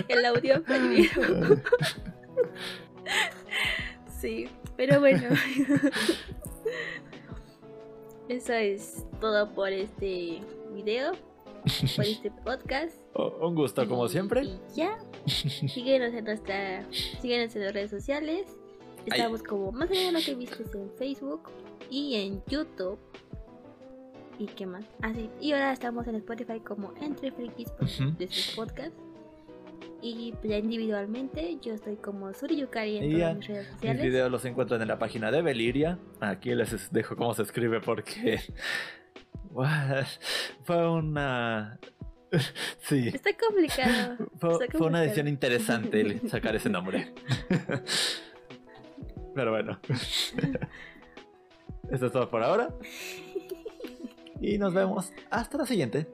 [0.09, 1.59] el audio prohibido.
[4.19, 4.47] Sí,
[4.77, 5.29] pero bueno.
[8.29, 11.13] Eso es todo por este video,
[11.95, 12.99] por este podcast.
[13.13, 14.43] Oh, Un gusto, como siempre.
[14.43, 14.97] Y ya.
[15.27, 16.85] Síguenos en nuestra.
[17.21, 18.57] Síguenos en las redes sociales.
[19.05, 21.49] Estamos como más allá de lo que vistes en Facebook
[21.89, 22.99] y en YouTube.
[24.37, 24.85] ¿Y qué más?
[25.01, 25.29] Ah, sí.
[25.39, 27.71] Y ahora estamos en Spotify como Entre Frikis
[28.17, 28.97] de sus podcasts.
[30.03, 33.73] Y ya individualmente yo estoy como Suri Yukari en Y todas ya, mis redes Mis
[33.73, 34.01] sociales.
[34.03, 35.99] videos los encuentran en la página de Beliria.
[36.19, 38.39] Aquí les es- dejo cómo se escribe porque.
[40.63, 41.79] Fue una.
[42.79, 43.09] Sí.
[43.09, 44.15] Está complicado.
[44.39, 47.13] Fue, Está fue una decisión interesante el sacar ese nombre.
[49.35, 49.77] Pero bueno.
[51.91, 52.69] Esto es todo por ahora.
[54.39, 56.07] Y nos vemos hasta la siguiente.